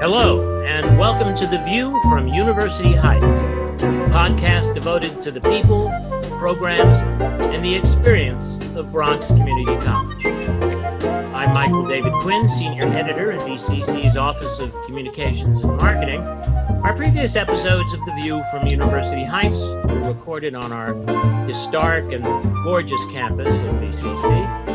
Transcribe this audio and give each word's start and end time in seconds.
Hello, 0.00 0.62
and 0.62 0.98
welcome 0.98 1.36
to 1.36 1.46
The 1.46 1.58
View 1.58 1.90
from 2.08 2.26
University 2.26 2.94
Heights, 2.94 3.22
a 3.22 4.08
podcast 4.08 4.74
devoted 4.74 5.20
to 5.20 5.30
the 5.30 5.42
people, 5.42 5.92
programs, 6.38 6.96
and 7.52 7.62
the 7.62 7.74
experience 7.74 8.54
of 8.74 8.90
Bronx 8.92 9.26
Community 9.26 9.76
College. 9.84 10.24
I'm 11.34 11.52
Michael 11.52 11.86
David 11.86 12.14
Quinn, 12.22 12.48
Senior 12.48 12.84
Editor 12.84 13.32
at 13.32 13.42
BCC's 13.42 14.16
Office 14.16 14.58
of 14.58 14.72
Communications 14.86 15.60
and 15.62 15.76
Marketing. 15.76 16.22
Our 16.82 16.96
previous 16.96 17.36
episodes 17.36 17.92
of 17.92 18.02
The 18.06 18.12
View 18.22 18.42
from 18.50 18.68
University 18.68 19.26
Heights 19.26 19.60
were 19.60 20.14
recorded 20.14 20.54
on 20.54 20.72
our 20.72 20.94
historic 21.46 22.10
and 22.10 22.24
gorgeous 22.64 23.04
campus 23.12 23.48
at 23.48 23.74
BCC 23.82 24.69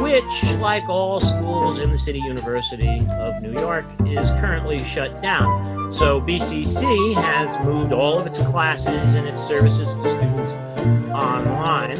which, 0.00 0.44
like 0.60 0.88
all 0.88 1.20
schools 1.20 1.78
in 1.78 1.90
the 1.90 1.98
City 1.98 2.18
University 2.18 3.06
of 3.10 3.42
New 3.42 3.52
York, 3.52 3.84
is 4.06 4.30
currently 4.32 4.78
shut 4.78 5.20
down. 5.22 5.92
So 5.92 6.20
BCC 6.20 7.14
has 7.14 7.58
moved 7.64 7.92
all 7.92 8.18
of 8.18 8.26
its 8.26 8.38
classes 8.38 9.14
and 9.14 9.26
its 9.26 9.40
services 9.40 9.94
to 9.94 10.10
students 10.10 10.52
online. 11.12 11.98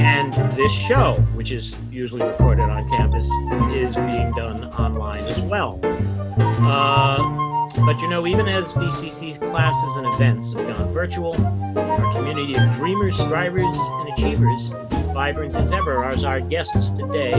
And 0.00 0.32
this 0.52 0.72
show, 0.72 1.14
which 1.34 1.50
is 1.50 1.74
usually 1.90 2.22
recorded 2.22 2.62
on 2.62 2.88
campus, 2.90 3.26
is 3.74 3.94
being 3.94 4.32
done 4.32 4.64
online 4.74 5.24
as 5.24 5.40
well. 5.42 5.78
Uh, 5.82 7.68
but 7.84 8.00
you 8.00 8.08
know, 8.08 8.26
even 8.26 8.48
as 8.48 8.72
BCC's 8.72 9.38
classes 9.38 9.96
and 9.96 10.06
events 10.14 10.52
have 10.52 10.76
gone 10.76 10.92
virtual, 10.92 11.34
our 11.76 12.12
community 12.12 12.54
of 12.56 12.72
dreamers, 12.74 13.16
strivers, 13.16 13.76
and 13.76 14.08
achievers 14.12 14.70
vibrant 15.12 15.54
as 15.54 15.72
ever, 15.72 16.04
as 16.04 16.24
our 16.24 16.40
guests 16.40 16.90
today 16.90 17.32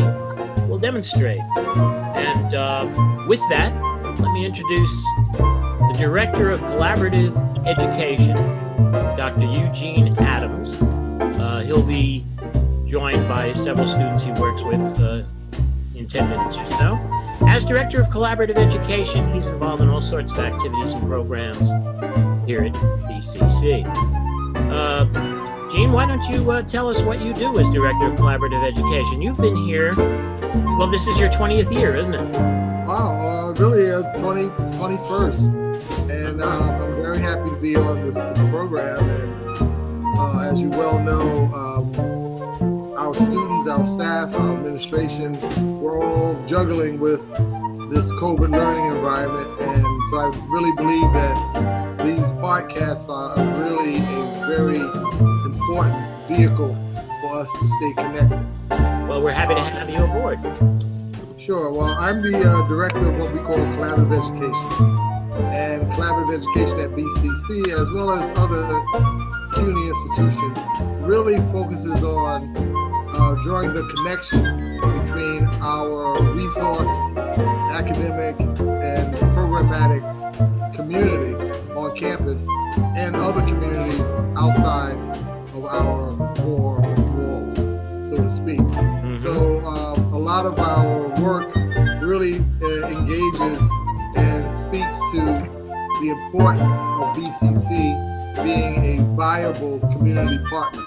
will 0.67 0.79
demonstrate. 0.79 1.39
And 1.39 2.55
uh, 2.55 3.25
with 3.27 3.39
that, 3.49 3.73
let 4.19 4.31
me 4.33 4.45
introduce 4.45 5.03
the 5.33 5.95
Director 5.97 6.49
of 6.49 6.59
Collaborative 6.61 7.35
Education, 7.65 8.35
Dr. 9.17 9.47
Eugene 9.47 10.15
Adams. 10.19 10.77
Uh, 10.81 11.63
he'll 11.65 11.83
be 11.83 12.25
joined 12.87 13.27
by 13.27 13.53
several 13.53 13.87
students 13.87 14.23
he 14.23 14.31
works 14.33 14.61
with 14.61 14.81
uh, 14.99 15.23
in 15.95 16.07
10 16.07 16.29
minutes 16.29 16.57
or 16.57 16.65
so. 16.77 16.99
As 17.47 17.65
Director 17.65 17.99
of 17.99 18.07
Collaborative 18.07 18.57
Education, 18.57 19.33
he's 19.33 19.47
involved 19.47 19.81
in 19.81 19.89
all 19.89 20.01
sorts 20.01 20.31
of 20.31 20.39
activities 20.39 20.93
and 20.93 21.01
programs 21.07 21.69
here 22.47 22.63
at 22.63 22.73
BCC. 22.73 23.83
Uh, 24.71 25.32
Gene, 25.73 25.91
why 25.91 26.05
don't 26.05 26.23
you 26.25 26.51
uh, 26.51 26.61
tell 26.61 26.87
us 26.87 27.01
what 27.01 27.19
you 27.19 27.33
do 27.33 27.57
as 27.57 27.67
Director 27.71 28.05
of 28.05 28.13
Collaborative 28.19 28.63
Education? 28.63 29.23
You've 29.23 29.37
been 29.37 29.55
here, 29.65 29.91
well, 30.77 30.85
this 30.85 31.07
is 31.07 31.17
your 31.17 31.29
20th 31.29 31.73
year, 31.73 31.95
isn't 31.95 32.13
it? 32.13 32.31
Wow, 32.85 33.49
uh, 33.49 33.53
really, 33.53 33.89
uh, 33.89 34.03
20, 34.19 34.49
21st. 34.77 36.11
And 36.11 36.43
uh, 36.43 36.47
I'm 36.47 36.95
very 36.97 37.17
happy 37.17 37.49
to 37.49 37.55
be 37.55 37.75
on 37.75 38.05
the, 38.05 38.11
the 38.11 38.47
program. 38.51 39.09
And 39.09 40.19
uh, 40.19 40.41
as 40.41 40.61
you 40.61 40.69
well 40.69 40.99
know, 40.99 41.51
um, 41.55 42.93
our 42.95 43.15
students, 43.15 43.67
our 43.67 43.83
staff, 43.83 44.35
our 44.35 44.55
administration, 44.55 45.35
we're 45.81 46.05
all 46.05 46.39
juggling 46.45 46.99
with 46.99 47.27
this 47.89 48.11
COVID 48.21 48.51
learning 48.51 48.95
environment. 48.95 49.47
And 49.59 50.03
so 50.11 50.19
I 50.19 50.31
really 50.49 50.71
believe 50.75 51.13
that 51.13 52.05
these 52.05 52.31
podcasts 52.33 53.09
are 53.09 53.35
really 53.59 53.95
a 53.95 54.45
very 54.45 55.32
important 55.73 56.27
vehicle 56.27 56.75
for 57.21 57.39
us 57.39 57.51
to 57.59 57.67
stay 57.67 57.93
connected. 57.93 58.47
Well, 59.07 59.23
we're 59.23 59.31
happy 59.31 59.53
uh, 59.53 59.71
to 59.71 59.79
have 59.79 59.89
you 59.89 60.03
aboard. 60.03 60.39
Sure. 61.39 61.71
Well, 61.71 61.95
I'm 61.99 62.21
the 62.21 62.37
uh, 62.37 62.67
director 62.67 62.99
of 62.99 63.17
what 63.17 63.33
we 63.33 63.39
call 63.39 63.55
collaborative 63.55 64.13
education. 64.13 64.99
And 65.51 65.91
collaborative 65.93 66.37
education 66.37 66.79
at 66.79 66.91
BCC, 66.91 67.73
as 67.73 67.89
well 67.91 68.11
as 68.11 68.29
other 68.37 68.63
CUNY 69.53 69.87
institutions, 69.87 70.59
really 71.01 71.37
focuses 71.51 72.03
on 72.03 72.55
uh, 72.55 73.35
drawing 73.43 73.73
the 73.73 73.83
connection 73.95 74.43
between 74.77 75.45
our 75.63 76.19
resourced 76.35 77.17
academic 77.71 78.39
and 78.39 79.15
programmatic 79.35 80.03
community 80.75 81.33
on 81.73 81.95
campus 81.95 82.47
and 82.95 83.15
other 83.15 83.41
communities 83.47 84.13
outside 84.37 85.12
our 85.73 86.35
four 86.35 86.81
walls, 86.81 87.55
so 88.07 88.17
to 88.17 88.29
speak. 88.29 88.59
Mm-hmm. 88.59 89.15
So 89.15 89.65
um, 89.65 90.13
a 90.13 90.17
lot 90.17 90.45
of 90.45 90.59
our 90.59 91.09
work 91.21 91.53
really 92.01 92.35
uh, 92.61 92.87
engages 92.87 93.61
and 94.15 94.51
speaks 94.51 94.99
to 95.11 95.21
the 96.01 96.09
importance 96.09 96.79
of 96.99 97.15
BCC 97.15 98.13
being 98.43 98.99
a 98.99 99.03
viable 99.15 99.79
community 99.91 100.37
partner 100.49 100.83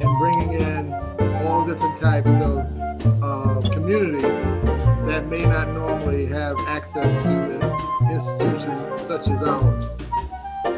and 0.00 0.18
bringing 0.18 0.52
in 0.52 0.92
all 1.46 1.64
different 1.64 1.96
types 1.96 2.34
of 2.38 2.58
uh, 3.22 3.68
communities 3.70 4.44
that 5.06 5.26
may 5.28 5.44
not 5.44 5.68
normally 5.68 6.26
have 6.26 6.56
access 6.66 7.22
to 7.22 7.30
an 7.30 8.10
institution 8.10 8.98
such 8.98 9.28
as 9.28 9.42
ours. 9.42 9.94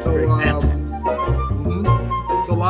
So, 0.01 0.27
um, 0.29 1.50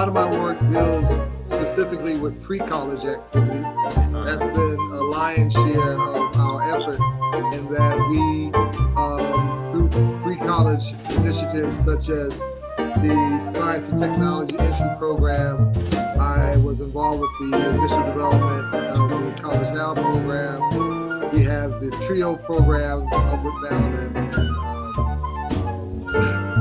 lot 0.02 0.08
of 0.08 0.14
my 0.16 0.40
work 0.42 0.60
deals 0.68 1.10
specifically 1.40 2.18
with 2.18 2.42
pre-college 2.42 3.06
activities. 3.06 3.76
That's 4.12 4.48
been 4.48 4.80
a 4.80 5.04
lion's 5.04 5.54
share 5.54 5.94
of 5.94 6.36
our 6.38 6.76
effort 6.76 7.00
in 7.54 7.72
that 7.72 8.00
we, 8.10 8.52
um, 9.00 9.70
through 9.70 10.20
pre-college 10.24 10.94
initiatives 11.18 11.78
such 11.78 12.10
as 12.10 12.40
the 12.78 13.40
Science 13.54 13.90
and 13.90 14.00
Technology 14.00 14.58
Entry 14.58 14.90
Program, 14.98 15.72
I 16.20 16.58
was 16.58 16.82
involved 16.82 17.20
with 17.20 17.52
the 17.52 17.70
initial 17.70 18.04
development 18.04 18.74
of 18.74 19.10
the 19.24 19.40
College 19.40 19.72
Now 19.72 19.94
program. 19.94 21.30
We 21.32 21.44
have 21.44 21.80
the 21.80 21.92
TRIO 22.08 22.38
programs, 22.38 23.08
Upward 23.14 23.70
Bound 23.70 24.00
and, 24.00 24.18
and 24.18 24.81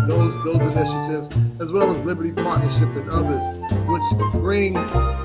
those 0.09 0.43
those 0.44 0.61
initiatives, 0.66 1.31
as 1.61 1.72
well 1.72 1.91
as 1.91 2.05
Liberty 2.05 2.33
Partnership 2.33 2.88
and 2.97 3.09
others, 3.11 3.43
which 3.88 4.33
bring 4.33 4.75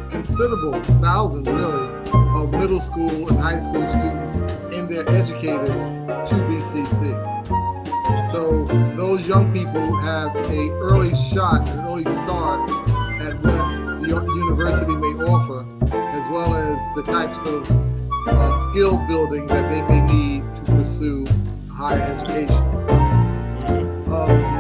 considerable 0.10 0.82
thousands 1.02 1.48
really 1.48 1.88
of 2.36 2.52
middle 2.52 2.82
school 2.82 3.28
and 3.30 3.40
high 3.40 3.60
school 3.60 3.88
students 3.88 4.38
and 4.74 4.90
their 4.90 5.08
educators 5.10 5.88
to 6.30 6.36
BCC. 6.50 7.36
So 8.32 8.66
those 8.96 9.28
young 9.28 9.52
people 9.54 9.96
have 10.00 10.36
a 10.36 10.72
early 10.74 11.16
shot, 11.16 11.68
an 11.70 11.86
early 11.88 12.04
start 12.04 12.70
at 13.22 13.36
what 13.42 14.26
the 14.26 14.34
university 14.36 14.96
may 14.96 15.14
offer, 15.26 15.66
as 15.94 16.28
well 16.30 16.54
as 16.54 16.78
the 16.96 17.04
types 17.04 17.42
of 17.44 17.70
uh, 18.28 18.58
skill 18.70 18.98
building 19.08 19.48
that 19.48 19.70
they 19.70 19.82
may 19.84 20.02
need 20.02 20.44
to 20.58 20.72
pursue 20.74 21.26
higher 21.72 22.02
education. 22.02 22.64
Um, 24.12 24.55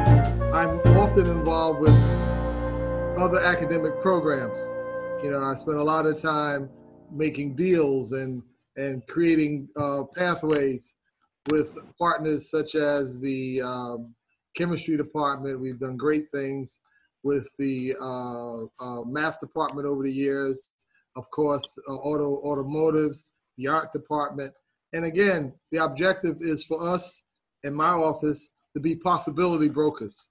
I'm 0.55 0.79
often 0.95 1.27
involved 1.27 1.81
with 1.81 1.93
other 3.19 3.41
academic 3.41 4.01
programs. 4.01 4.71
You 5.21 5.31
know, 5.31 5.43
I 5.43 5.53
spend 5.55 5.79
a 5.79 5.83
lot 5.83 6.05
of 6.05 6.16
time 6.16 6.69
making 7.11 7.55
deals 7.55 8.13
and 8.13 8.41
and 8.77 9.05
creating 9.07 9.67
uh, 9.75 10.03
pathways 10.16 10.93
with 11.49 11.77
partners 11.99 12.49
such 12.49 12.75
as 12.75 13.19
the 13.19 13.63
um, 13.63 14.16
chemistry 14.55 14.95
department. 14.95 15.59
We've 15.59 15.77
done 15.77 15.97
great 15.97 16.31
things 16.33 16.79
with 17.22 17.49
the 17.59 17.93
uh, 17.99 18.63
uh, 18.81 19.03
math 19.03 19.41
department 19.41 19.87
over 19.87 20.03
the 20.03 20.13
years. 20.13 20.72
Of 21.17 21.29
course, 21.31 21.77
uh, 21.89 21.95
auto 21.95 22.39
automotives, 22.45 23.33
the 23.57 23.67
art 23.67 23.91
department, 23.91 24.53
and 24.93 25.03
again, 25.03 25.52
the 25.73 25.84
objective 25.84 26.37
is 26.40 26.63
for 26.63 26.81
us 26.81 27.23
in 27.66 27.73
my 27.73 27.90
office 27.90 28.53
to 28.73 28.79
be 28.79 28.96
possibility 28.96 29.67
brokers 29.67 30.29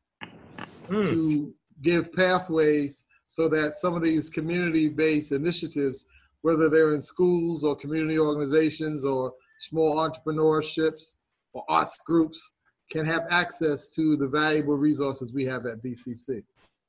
mm. 0.89 1.11
to 1.11 1.55
give 1.83 2.13
pathways 2.13 3.05
so 3.29 3.49
that 3.49 3.75
some 3.75 3.95
of 3.95 4.03
these 4.03 4.31
community-based 4.31 5.33
initiatives, 5.33 6.07
whether 6.43 6.69
they're 6.69 6.95
in 6.95 7.01
schools 7.01 7.65
or 7.65 7.75
community 7.75 8.19
organizations 8.19 9.05
or 9.05 9.33
small 9.61 9.97
entrepreneurships 9.97 11.17
or 11.53 11.65
arts 11.69 11.99
groups, 12.07 12.53
can 12.91 13.05
have 13.05 13.27
access 13.31 13.95
to 13.95 14.17
the 14.17 14.29
valuable 14.29 14.77
resources 14.77 15.33
we 15.33 15.45
have 15.45 15.67
at 15.67 15.83
BCC. 15.83 16.45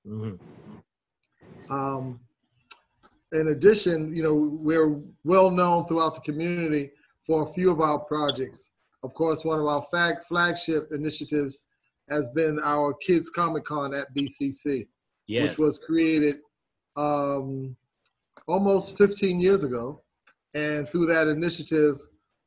Mm-hmm. 0.07 1.73
Um, 1.73 2.19
in 3.31 3.47
addition, 3.47 4.15
you 4.15 4.23
know, 4.23 4.35
we're 4.35 4.99
well 5.23 5.49
known 5.49 5.85
throughout 5.85 6.15
the 6.15 6.21
community 6.21 6.91
for 7.25 7.43
a 7.43 7.47
few 7.47 7.71
of 7.71 7.81
our 7.81 7.99
projects. 7.99 8.71
Of 9.03 9.13
course, 9.13 9.43
one 9.43 9.59
of 9.59 9.65
our 9.65 9.81
flag, 9.81 10.23
flagship 10.23 10.89
initiatives 10.91 11.67
has 12.09 12.29
been 12.29 12.59
our 12.63 12.93
Kids 12.93 13.29
Comic 13.29 13.65
Con 13.65 13.93
at 13.93 14.13
BCC, 14.15 14.87
yes. 15.27 15.49
which 15.49 15.57
was 15.57 15.79
created 15.79 16.37
um, 16.95 17.75
almost 18.47 18.97
15 18.97 19.39
years 19.39 19.63
ago. 19.63 20.01
And 20.53 20.87
through 20.87 21.07
that 21.07 21.27
initiative, 21.27 21.99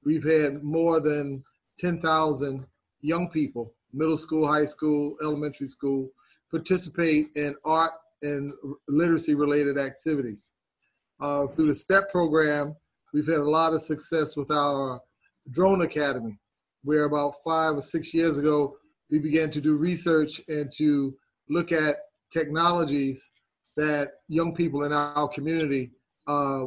we've 0.05 0.25
had 0.25 0.63
more 0.63 1.01
than 1.01 1.45
10,000 1.79 2.67
young 3.01 3.29
people, 3.31 3.75
middle 3.93 4.17
school, 4.17 4.47
high 4.51 4.65
school, 4.65 5.17
elementary 5.23 5.67
school, 5.67 6.11
participate 6.51 7.29
in 7.37 7.55
art 7.65 7.93
and 8.23 8.53
literacy 8.89 9.35
related 9.35 9.79
activities. 9.79 10.53
Uh, 11.21 11.47
through 11.49 11.69
the 11.69 11.75
STEP 11.75 12.11
program, 12.11 12.75
we've 13.13 13.27
had 13.27 13.39
a 13.39 13.51
lot 13.51 13.75
of 13.75 13.83
success 13.83 14.37
with 14.37 14.51
our 14.51 15.01
drone 15.51 15.83
academy, 15.83 16.39
where 16.85 17.05
about 17.05 17.35
five 17.45 17.75
or 17.75 17.81
six 17.81 18.15
years 18.15 18.39
ago, 18.39 18.77
we 19.11 19.19
began 19.19 19.51
to 19.51 19.61
do 19.61 19.77
research 19.77 20.41
and 20.49 20.71
to 20.73 21.17
look 21.49 21.73
at 21.73 21.97
technologies 22.31 23.31
that 23.77 24.09
young 24.29 24.55
people 24.55 24.85
in 24.85 24.93
our 24.93 25.29
community 25.29 25.91
uh, 26.27 26.65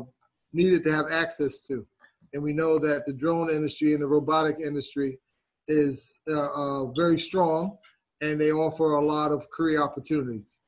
needed 0.53 0.83
to 0.83 0.91
have 0.91 1.05
access 1.11 1.67
to. 1.67 1.85
And 2.33 2.41
we 2.41 2.53
know 2.53 2.79
that 2.79 3.05
the 3.05 3.13
drone 3.13 3.49
industry 3.49 3.93
and 3.93 4.01
the 4.01 4.07
robotic 4.07 4.59
industry 4.59 5.19
is 5.67 6.17
uh, 6.29 6.47
uh, 6.53 6.85
very 6.93 7.19
strong 7.19 7.77
and 8.21 8.39
they 8.39 8.51
offer 8.51 8.93
a 8.93 9.05
lot 9.05 9.31
of 9.31 9.49
career 9.49 9.81
opportunities. 9.81 10.61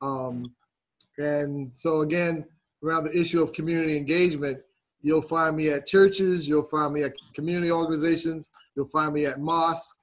Um, 0.00 0.54
and 1.18 1.70
so, 1.70 2.00
again, 2.00 2.46
around 2.82 3.04
the 3.04 3.20
issue 3.20 3.42
of 3.42 3.52
community 3.52 3.96
engagement, 3.96 4.60
you'll 5.02 5.22
find 5.22 5.56
me 5.56 5.68
at 5.68 5.86
churches, 5.86 6.48
you'll 6.48 6.62
find 6.62 6.94
me 6.94 7.02
at 7.02 7.12
community 7.34 7.70
organizations, 7.70 8.50
you'll 8.74 8.86
find 8.86 9.12
me 9.12 9.26
at 9.26 9.40
mosques, 9.40 9.96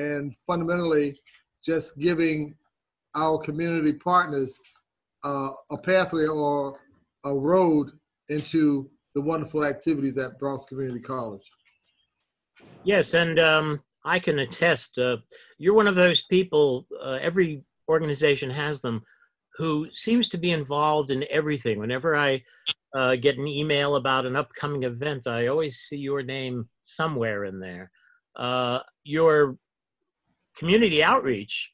and 0.00 0.34
fundamentally 0.46 1.18
just 1.64 1.98
giving 1.98 2.54
our 3.14 3.38
community 3.38 3.92
partners 3.92 4.60
uh, 5.24 5.50
a 5.70 5.76
pathway 5.76 6.26
or 6.26 6.80
a 7.24 7.34
road 7.34 7.90
into 8.28 8.90
the 9.14 9.20
wonderful 9.20 9.64
activities 9.64 10.16
at 10.16 10.38
Bronx 10.38 10.64
Community 10.64 11.00
College. 11.00 11.42
Yes, 12.84 13.14
and 13.14 13.38
um, 13.38 13.82
I 14.04 14.18
can 14.18 14.38
attest. 14.38 14.98
Uh, 14.98 15.18
you're 15.58 15.74
one 15.74 15.88
of 15.88 15.96
those 15.96 16.22
people. 16.30 16.86
Uh, 17.02 17.18
every 17.20 17.62
organization 17.88 18.48
has 18.48 18.80
them, 18.80 19.02
who 19.58 19.86
seems 19.92 20.28
to 20.28 20.38
be 20.38 20.52
involved 20.52 21.10
in 21.10 21.24
everything. 21.28 21.78
Whenever 21.78 22.16
I 22.16 22.42
uh, 22.94 23.16
get 23.16 23.38
an 23.38 23.46
email 23.46 23.96
about 23.96 24.24
an 24.24 24.36
upcoming 24.36 24.84
event, 24.84 25.26
I 25.26 25.48
always 25.48 25.80
see 25.80 25.98
your 25.98 26.22
name 26.22 26.68
somewhere 26.80 27.44
in 27.44 27.60
there. 27.60 27.90
Uh, 28.36 28.78
your 29.04 29.58
community 30.56 31.02
outreach 31.02 31.70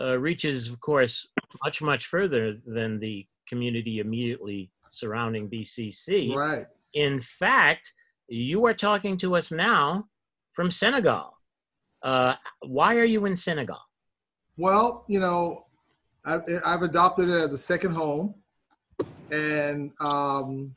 uh, 0.00 0.18
reaches, 0.18 0.68
of 0.68 0.80
course, 0.80 1.26
much 1.64 1.82
much 1.82 2.06
further 2.06 2.56
than 2.66 2.98
the 2.98 3.26
community 3.48 3.98
immediately 3.98 4.70
surrounding 4.90 5.48
BCC. 5.48 6.34
Right. 6.34 6.64
In 6.94 7.20
fact, 7.20 7.92
you 8.28 8.64
are 8.66 8.74
talking 8.74 9.16
to 9.18 9.36
us 9.36 9.50
now 9.52 10.04
from 10.52 10.70
Senegal. 10.70 11.36
Uh, 12.02 12.34
why 12.66 12.96
are 12.96 13.04
you 13.04 13.24
in 13.26 13.36
Senegal? 13.36 13.78
Well, 14.56 15.04
you 15.08 15.20
know, 15.20 15.64
I've, 16.24 16.42
I've 16.66 16.82
adopted 16.82 17.28
it 17.28 17.34
as 17.34 17.52
a 17.52 17.58
second 17.58 17.92
home. 17.92 18.34
And 19.30 19.92
um, 20.00 20.76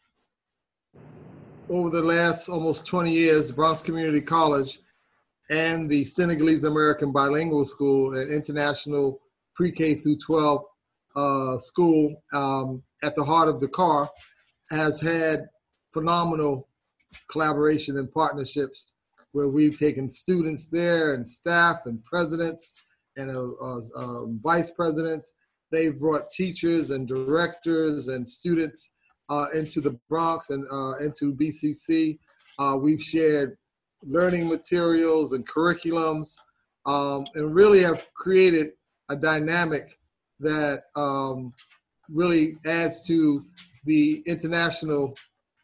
over 1.69 1.89
the 1.89 2.01
last 2.01 2.47
almost 2.47 2.85
20 2.85 3.11
years, 3.11 3.51
Bronx 3.51 3.81
Community 3.81 4.21
College 4.21 4.79
and 5.49 5.89
the 5.89 6.03
Senegalese 6.05 6.63
American 6.63 7.11
Bilingual 7.11 7.65
School, 7.65 8.15
an 8.15 8.29
international 8.29 9.19
pre 9.55 9.71
K 9.71 9.95
through 9.95 10.17
12 10.17 10.63
uh, 11.15 11.57
school 11.57 12.23
um, 12.33 12.83
at 13.03 13.15
the 13.15 13.23
heart 13.23 13.47
of 13.47 13.59
Dakar, 13.59 14.09
has 14.69 14.99
had 14.99 15.47
phenomenal 15.93 16.67
collaboration 17.29 17.97
and 17.97 18.11
partnerships 18.11 18.93
where 19.31 19.49
we've 19.49 19.77
taken 19.77 20.09
students 20.09 20.69
there 20.69 21.13
and 21.13 21.27
staff 21.27 21.81
and 21.85 22.03
presidents 22.05 22.73
and 23.17 23.29
uh, 23.29 23.51
uh, 23.61 23.81
um, 23.95 24.39
vice 24.43 24.69
presidents. 24.69 25.35
They've 25.71 25.99
brought 25.99 26.29
teachers 26.29 26.91
and 26.91 27.07
directors 27.07 28.07
and 28.07 28.27
students 28.27 28.91
uh, 29.29 29.47
into 29.55 29.81
the 29.81 29.99
Bronx 30.09 30.49
and 30.49 30.65
uh, 30.71 30.97
into 31.03 31.33
BCC. 31.33 32.19
Uh, 32.59 32.77
we've 32.79 33.01
shared 33.01 33.57
learning 34.07 34.47
materials 34.47 35.33
and 35.33 35.47
curriculums 35.47 36.37
um, 36.85 37.25
and 37.35 37.53
really 37.53 37.81
have 37.81 38.05
created 38.13 38.71
a 39.09 39.15
dynamic 39.15 39.97
that 40.39 40.83
um, 40.95 41.53
really 42.09 42.57
adds 42.65 43.05
to 43.07 43.43
the 43.85 44.23
international 44.25 45.15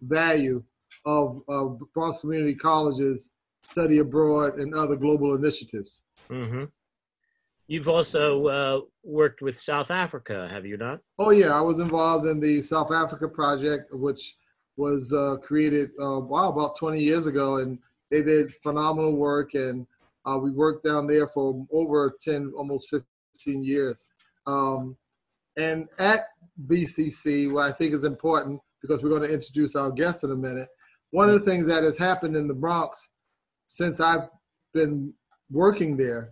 value 0.02 0.64
of, 1.06 1.42
of 1.48 1.82
Bronx 1.94 2.22
Community 2.22 2.56
College's 2.56 3.34
study 3.64 4.00
abroad 4.00 4.56
and 4.56 4.74
other 4.74 4.96
global 4.96 5.36
initiatives. 5.36 6.04
Mm-hmm. 6.30 6.66
You've 7.68 7.88
also 7.88 8.48
uh, 8.48 8.82
worked 9.04 9.42
with 9.42 9.58
South 9.58 9.92
Africa, 9.92 10.50
have 10.52 10.66
you 10.66 10.78
not? 10.78 11.00
Oh 11.18 11.30
yeah, 11.30 11.58
I 11.58 11.62
was 11.62 11.80
involved 11.80 12.26
in 12.26 12.40
the 12.40 12.62
South 12.62 12.92
Africa 12.92 13.30
project, 13.30 13.94
which 13.94 14.36
was 14.76 15.14
uh, 15.14 15.38
created 15.42 15.92
uh, 16.02 16.20
wow 16.20 16.50
about 16.50 16.76
20 16.76 17.00
years 17.00 17.28
ago, 17.28 17.58
and 17.58 17.80
they 18.12 18.22
did 18.22 18.54
phenomenal 18.56 19.16
work, 19.16 19.54
and 19.54 19.88
uh, 20.26 20.38
we 20.38 20.52
worked 20.52 20.84
down 20.84 21.08
there 21.08 21.28
for 21.28 21.66
over 21.72 22.14
10, 22.22 22.54
almost 22.56 22.90
15 22.90 23.64
years. 23.64 24.08
Um, 24.46 24.98
and 25.58 25.88
at 25.98 26.28
BCC, 26.68 27.52
what 27.52 27.70
I 27.70 27.72
think 27.72 27.94
is 27.94 28.04
important 28.04 28.62
because 28.82 29.02
we're 29.02 29.10
going 29.10 29.24
to 29.24 29.34
introduce 29.34 29.76
our 29.76 29.92
guests 29.92 30.24
in 30.24 30.32
a 30.32 30.36
minute. 30.36 30.68
One 31.12 31.30
of 31.30 31.34
the 31.34 31.52
things 31.52 31.68
that 31.68 31.84
has 31.84 31.98
happened 31.98 32.36
in 32.36 32.48
the 32.48 32.54
Bronx 32.54 33.10
since 33.68 34.00
I've 34.00 34.30
been 34.74 35.14
working 35.50 35.98
there 35.98 36.32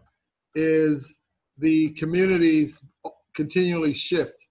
is 0.55 1.19
the 1.57 1.91
communities 1.91 2.83
continually 3.33 3.93
shift. 3.93 4.47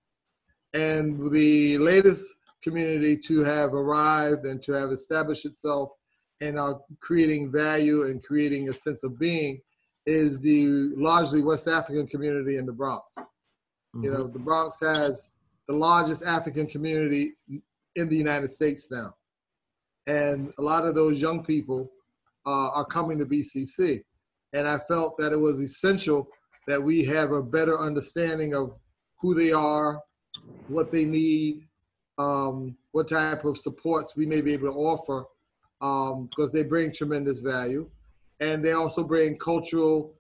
And 0.74 1.31
the 1.31 1.78
latest 1.78 2.36
community 2.62 3.16
to 3.16 3.40
have 3.40 3.74
arrived 3.74 4.44
and 4.44 4.62
to 4.62 4.72
have 4.72 4.90
established 4.90 5.44
itself 5.44 5.90
and 6.40 6.58
are 6.58 6.81
creating 7.00 7.50
value 7.50 8.06
and 8.06 8.23
creating 8.23 8.69
a 8.69 8.73
sense 8.73 9.02
of 9.05 9.19
being 9.19 9.61
is 10.06 10.40
the 10.40 10.90
largely 10.96 11.43
West 11.43 11.69
African 11.69 12.06
community 12.06 12.56
in 12.56 12.67
the 12.67 12.73
Bronx. 12.73 13.17
Mm-hmm. 13.19 14.05
You 14.05 14.11
know, 14.12 14.26
the 14.26 14.38
Bronx 14.38 14.81
has 14.81 15.31
the 15.67 15.75
largest 15.75 16.25
African 16.25 16.67
community 16.67 17.32
in 17.96 18.08
the 18.08 18.17
United 18.17 18.49
States 18.49 18.90
now. 18.90 19.14
And 20.06 20.52
a 20.58 20.62
lot 20.62 20.87
of 20.87 20.94
those 20.94 21.20
young 21.20 21.44
people 21.44 21.90
uh, 22.46 22.70
are 22.70 22.84
coming 22.84 23.19
to 23.19 23.27
BCC. 23.27 24.03
And 24.55 24.67
I 24.67 24.79
felt 24.79 25.19
that 25.19 25.32
it 25.32 25.39
was 25.39 25.60
essential 25.60 26.29
that 26.67 26.82
we 26.82 27.05
have 27.05 27.32
a 27.32 27.43
better 27.43 27.79
understanding 27.79 28.55
of 28.55 28.74
who 29.20 29.34
they 29.34 29.53
are, 29.53 30.01
what 30.69 30.91
they 30.91 31.05
need, 31.05 31.67
um, 32.17 32.77
what 32.93 33.08
type 33.08 33.44
of 33.44 33.58
supports 33.58 34.17
we 34.17 34.27
may 34.27 34.41
be 34.41 34.53
able 34.53 34.72
to 34.72 34.79
offer, 34.79 35.27
because 35.81 36.13
um, 36.13 36.51
they 36.53 36.63
bring 36.63 36.93
tremendous 36.93 37.39
value. 37.39 37.89
And 38.41 38.65
they 38.65 38.73
also 38.73 39.03
bring 39.03 39.37
cultural 39.37 40.15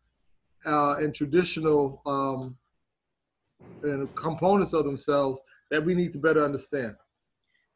uh, 0.66 0.96
and 0.98 1.14
traditional 1.14 2.02
um, 2.04 2.56
and 3.82 4.12
components 4.14 4.72
of 4.72 4.84
themselves 4.84 5.40
that 5.70 5.84
we 5.84 5.94
need 5.94 6.12
to 6.12 6.18
better 6.18 6.44
understand. 6.44 6.96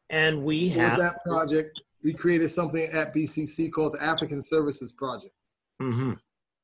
And 0.09 0.43
we 0.43 0.69
have 0.69 0.97
with 0.97 1.05
that 1.05 1.23
project, 1.23 1.81
we 2.03 2.13
created 2.13 2.49
something 2.49 2.87
at 2.93 3.15
BCC 3.15 3.71
called 3.71 3.93
the 3.93 4.03
African 4.03 4.41
Services 4.41 4.91
Project. 4.91 5.33
Mm-hmm. 5.81 6.13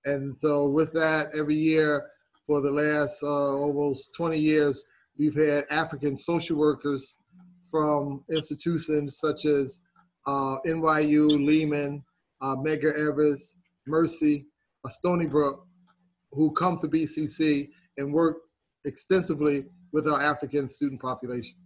And 0.05 0.37
so, 0.37 0.67
with 0.67 0.93
that, 0.93 1.29
every 1.37 1.55
year 1.55 2.07
for 2.45 2.61
the 2.61 2.71
last 2.71 3.23
uh, 3.23 3.27
almost 3.27 4.13
20 4.15 4.37
years, 4.37 4.83
we've 5.17 5.35
had 5.35 5.65
African 5.71 6.15
social 6.15 6.57
workers 6.57 7.15
from 7.69 8.23
institutions 8.31 9.17
such 9.17 9.45
as 9.45 9.81
uh, 10.25 10.57
NYU, 10.65 11.45
Lehman, 11.45 12.03
uh, 12.41 12.55
Medgar 12.55 12.93
Evers, 12.97 13.57
Mercy, 13.87 14.45
uh, 14.85 14.89
Stony 14.89 15.27
Brook, 15.27 15.65
who 16.31 16.51
come 16.51 16.77
to 16.79 16.87
BCC 16.87 17.69
and 17.97 18.13
work 18.13 18.37
extensively 18.85 19.65
with 19.91 20.07
our 20.07 20.21
African 20.21 20.69
student 20.69 21.01
population. 21.01 21.57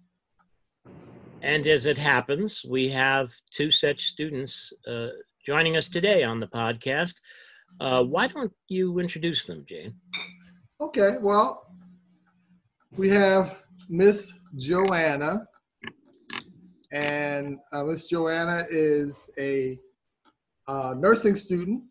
And 1.42 1.68
as 1.68 1.86
it 1.86 1.98
happens, 1.98 2.64
we 2.68 2.90
have 2.90 3.30
two 3.54 3.70
such 3.70 4.08
students 4.08 4.72
uh, 4.88 5.08
joining 5.46 5.76
us 5.76 5.90
today 5.90 6.24
on 6.24 6.40
the 6.40 6.48
podcast. 6.48 7.16
Uh, 7.82 8.06
why 8.06 8.28
don't 8.28 8.52
you 8.70 9.00
introduce 9.00 9.46
them, 9.46 9.66
Jane? 9.68 9.94
Okay, 10.80 11.18
well, 11.20 11.68
we 12.96 13.10
have 13.10 13.64
Miss 13.90 14.32
Joanna, 14.56 15.46
and 16.94 17.58
uh, 17.72 17.84
Miss 17.84 18.08
Joanna 18.08 18.64
is 18.70 19.30
a 19.38 19.80
uh, 20.68 20.94
nursing 20.96 21.34
student. 21.34 21.84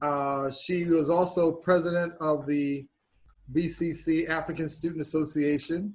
Uh, 0.00 0.50
she 0.50 0.86
was 0.86 1.10
also 1.10 1.52
president 1.52 2.14
of 2.18 2.46
the 2.46 2.86
BCC 3.52 4.28
African 4.28 4.70
Student 4.70 5.02
Association. 5.02 5.94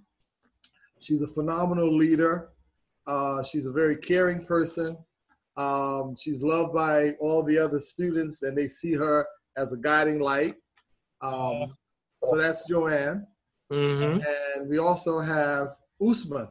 She's 0.99 1.23
a 1.23 1.27
phenomenal 1.27 1.95
leader. 1.97 2.49
Uh, 3.07 3.41
she's 3.43 3.65
a 3.65 3.71
very 3.71 3.97
caring 3.97 4.45
person. 4.45 4.97
Um, 5.57 6.15
she's 6.15 6.43
loved 6.43 6.73
by 6.73 7.11
all 7.19 7.41
the 7.41 7.57
other 7.57 7.79
students, 7.79 8.43
and 8.43 8.55
they 8.55 8.67
see 8.67 8.93
her 8.93 9.25
as 9.57 9.73
a 9.73 9.77
guiding 9.77 10.19
light. 10.19 10.55
Um, 11.21 11.67
so 12.23 12.37
that's 12.37 12.67
Joanne. 12.69 13.25
Mm-hmm. 13.71 14.21
And 14.21 14.69
we 14.69 14.77
also 14.77 15.19
have 15.19 15.69
Usman. 15.99 16.49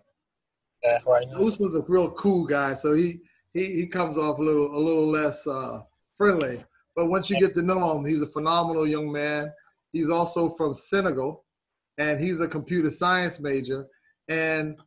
Yeah, 0.84 0.98
right. 1.06 1.26
Usman's 1.36 1.74
a 1.74 1.82
real 1.82 2.10
cool 2.10 2.44
guy, 2.44 2.74
so 2.74 2.92
he 2.92 3.20
he, 3.52 3.66
he 3.66 3.86
comes 3.86 4.18
off 4.18 4.38
a 4.38 4.42
little 4.42 4.76
a 4.76 4.78
little 4.78 5.08
less 5.08 5.46
uh, 5.46 5.80
friendly. 6.16 6.62
But 6.94 7.06
once 7.06 7.30
you 7.30 7.38
get 7.38 7.54
to 7.54 7.62
know 7.62 7.96
him, 7.96 8.04
he's 8.04 8.22
a 8.22 8.26
phenomenal 8.26 8.86
young 8.86 9.10
man. 9.10 9.52
He's 9.92 10.10
also 10.10 10.50
from 10.50 10.74
Senegal, 10.74 11.44
and 11.98 12.20
he's 12.20 12.40
a 12.40 12.48
computer 12.48 12.90
science 12.90 13.40
major. 13.40 13.86
And 14.28 14.78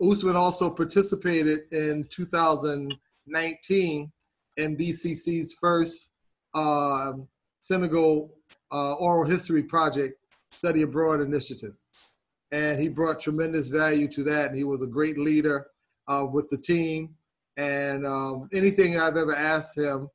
Usman 0.00 0.36
also 0.36 0.70
participated 0.70 1.72
in 1.72 2.06
2019 2.10 4.12
in 4.56 4.76
BCC's 4.76 5.54
first 5.54 6.12
uh, 6.54 7.12
Senegal 7.58 8.34
uh, 8.70 8.94
oral 8.94 9.28
history 9.28 9.62
project 9.62 10.14
study 10.50 10.82
abroad 10.82 11.20
initiative. 11.20 11.74
And 12.50 12.80
he 12.80 12.88
brought 12.88 13.20
tremendous 13.20 13.68
value 13.68 14.08
to 14.08 14.22
that. 14.24 14.48
And 14.48 14.56
he 14.56 14.64
was 14.64 14.82
a 14.82 14.86
great 14.86 15.18
leader 15.18 15.66
uh, 16.08 16.26
with 16.30 16.48
the 16.48 16.58
team. 16.58 17.14
And 17.56 18.06
um, 18.06 18.48
anything 18.52 18.98
I've 18.98 19.16
ever 19.16 19.34
asked 19.34 19.76
him 19.76 20.08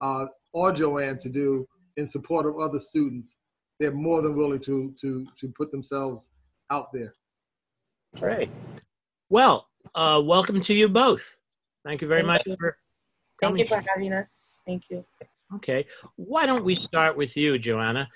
uh, 0.00 0.26
or 0.52 0.72
Joanne 0.72 1.18
to 1.18 1.28
do 1.28 1.66
in 1.96 2.06
support 2.06 2.46
of 2.46 2.58
other 2.58 2.78
students, 2.78 3.38
they're 3.78 3.92
more 3.92 4.22
than 4.22 4.36
willing 4.36 4.60
to 4.60 4.94
to 5.00 5.26
to 5.38 5.52
put 5.56 5.72
themselves 5.72 6.30
out 6.70 6.92
there. 6.92 7.14
Great. 8.16 8.50
Well, 9.30 9.66
uh, 9.94 10.20
welcome 10.24 10.60
to 10.60 10.74
you 10.74 10.88
both. 10.88 11.38
Thank 11.84 12.02
you 12.02 12.08
very 12.08 12.20
Thank 12.20 12.28
much 12.28 12.46
you. 12.46 12.56
for 12.58 12.76
Thank 13.40 13.58
you 13.58 13.66
for 13.66 13.82
having 13.88 14.12
us. 14.12 14.60
Thank 14.66 14.84
you. 14.90 15.04
Okay. 15.56 15.86
Why 16.16 16.46
don't 16.46 16.64
we 16.64 16.74
start 16.74 17.16
with 17.16 17.36
you, 17.36 17.58
Joanna? 17.58 18.08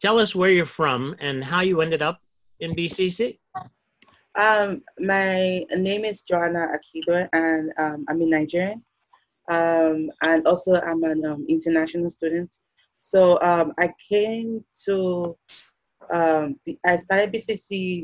Tell 0.00 0.18
us 0.18 0.34
where 0.34 0.50
you're 0.50 0.66
from 0.66 1.16
and 1.20 1.42
how 1.42 1.62
you 1.62 1.80
ended 1.80 2.02
up 2.02 2.20
in 2.60 2.74
BCC. 2.74 3.38
Um, 4.38 4.82
my 4.98 5.64
name 5.74 6.04
is 6.04 6.22
Joanna 6.22 6.68
Akido, 6.76 7.28
and 7.32 7.72
um, 7.78 8.04
I'm 8.08 8.20
in 8.20 8.30
Nigerian. 8.30 8.84
Um, 9.50 10.10
and 10.22 10.46
also, 10.46 10.74
I'm 10.74 11.02
an 11.04 11.24
um, 11.24 11.46
international 11.48 12.10
student. 12.10 12.50
So 13.00 13.40
um, 13.42 13.72
I 13.78 13.92
came 14.08 14.64
to, 14.84 15.36
um, 16.12 16.56
I 16.84 16.96
started 16.96 17.32
BCC 17.32 18.02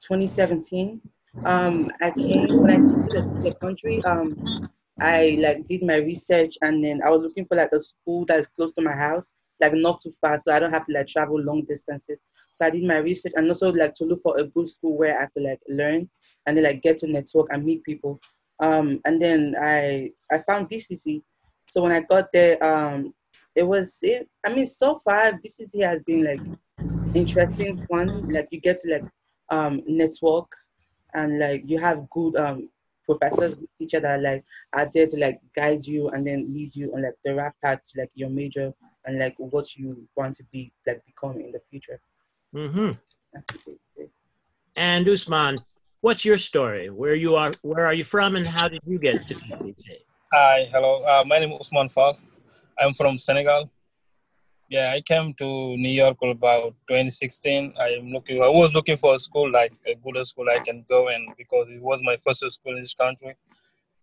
2017. 0.00 1.00
Um, 1.44 1.90
I 2.00 2.10
came 2.10 2.56
when 2.56 2.70
I 2.70 2.76
came 2.76 3.08
to 3.08 3.08
the, 3.12 3.50
the 3.50 3.54
country. 3.54 4.02
I 5.00 5.38
like 5.40 5.68
did 5.68 5.84
my 5.84 5.96
research, 5.96 6.56
and 6.62 6.84
then 6.84 7.00
I 7.06 7.10
was 7.10 7.22
looking 7.22 7.46
for 7.46 7.54
like 7.54 7.70
a 7.72 7.78
school 7.78 8.24
that 8.26 8.40
is 8.40 8.48
close 8.48 8.72
to 8.72 8.82
my 8.82 8.94
house, 8.94 9.32
like 9.60 9.72
not 9.74 10.00
too 10.00 10.12
far, 10.20 10.40
so 10.40 10.52
I 10.52 10.58
don't 10.58 10.72
have 10.72 10.86
to 10.86 10.92
like 10.92 11.06
travel 11.06 11.40
long 11.40 11.62
distances. 11.68 12.20
So 12.58 12.66
I 12.66 12.70
did 12.70 12.82
my 12.82 12.96
research 12.96 13.34
and 13.36 13.48
also 13.48 13.70
like 13.70 13.94
to 13.94 14.04
look 14.04 14.20
for 14.20 14.36
a 14.36 14.44
good 14.44 14.68
school 14.68 14.98
where 14.98 15.22
I 15.22 15.26
could 15.26 15.44
like 15.44 15.60
learn 15.68 16.10
and 16.44 16.56
then 16.56 16.64
like 16.64 16.82
get 16.82 16.98
to 16.98 17.06
network 17.06 17.46
and 17.52 17.64
meet 17.64 17.84
people. 17.84 18.20
Um, 18.58 19.00
and 19.04 19.22
then 19.22 19.54
I 19.62 20.10
I 20.32 20.38
found 20.38 20.68
BCC. 20.68 21.22
So 21.68 21.82
when 21.82 21.92
I 21.92 22.00
got 22.00 22.32
there, 22.32 22.60
um, 22.64 23.14
it 23.54 23.62
was 23.62 23.98
it, 24.02 24.28
I 24.44 24.52
mean 24.52 24.66
so 24.66 25.00
far 25.04 25.34
BCC 25.34 25.82
has 25.82 26.02
been 26.02 26.24
like 26.24 26.40
interesting, 27.14 27.76
fun. 27.86 28.28
Like 28.28 28.48
you 28.50 28.60
get 28.60 28.80
to 28.80 28.90
like 28.90 29.04
um, 29.50 29.80
network 29.86 30.48
and 31.14 31.38
like 31.38 31.62
you 31.64 31.78
have 31.78 32.10
good 32.10 32.34
um, 32.34 32.68
professors, 33.04 33.54
good 33.54 33.68
teacher 33.78 34.00
that 34.00 34.20
like 34.20 34.44
are 34.72 34.90
there 34.92 35.06
to 35.06 35.16
like 35.16 35.38
guide 35.54 35.86
you 35.86 36.08
and 36.08 36.26
then 36.26 36.52
lead 36.52 36.74
you 36.74 36.92
on 36.92 37.02
like 37.04 37.14
the 37.24 37.36
right 37.36 37.52
path 37.62 37.82
to 37.84 38.00
like 38.00 38.10
your 38.14 38.30
major 38.30 38.74
and 39.04 39.20
like 39.20 39.36
what 39.38 39.76
you 39.76 40.08
want 40.16 40.34
to 40.34 40.42
be 40.50 40.72
like 40.88 41.00
become 41.06 41.38
in 41.38 41.52
the 41.52 41.60
future. 41.70 42.00
Hmm 42.52 42.92
That's 43.32 43.54
it, 43.54 43.62
basically. 43.66 44.10
And 44.76 45.08
Usman, 45.08 45.56
what's 46.00 46.24
your 46.24 46.38
story? 46.38 46.90
Where 46.90 47.14
you 47.14 47.34
are? 47.36 47.52
Where 47.62 47.86
are 47.86 47.94
you 47.94 48.04
from? 48.04 48.36
And 48.36 48.46
how 48.46 48.68
did 48.68 48.80
you 48.86 48.98
get 48.98 49.26
to 49.28 49.34
BCC? 49.34 49.84
Hi, 50.32 50.68
hello. 50.72 51.02
Uh, 51.04 51.24
my 51.26 51.38
name 51.38 51.52
is 51.52 51.58
Usman 51.60 51.88
Fall. 51.88 52.18
I'm 52.80 52.94
from 52.94 53.18
Senegal. 53.18 53.70
Yeah, 54.70 54.92
I 54.94 55.00
came 55.00 55.32
to 55.34 55.76
New 55.76 55.88
York 55.88 56.18
about 56.22 56.74
2016. 56.88 57.72
I 57.80 57.88
am 57.98 58.10
looking. 58.10 58.42
I 58.42 58.48
was 58.48 58.72
looking 58.72 58.98
for 58.98 59.14
a 59.14 59.18
school 59.18 59.50
like 59.50 59.72
a 59.86 59.94
good 59.94 60.26
school 60.26 60.46
I 60.50 60.58
can 60.58 60.84
go 60.88 61.08
in 61.08 61.26
because 61.38 61.68
it 61.70 61.82
was 61.82 62.00
my 62.02 62.16
first 62.18 62.40
school 62.52 62.76
in 62.76 62.82
this 62.82 62.94
country, 62.94 63.34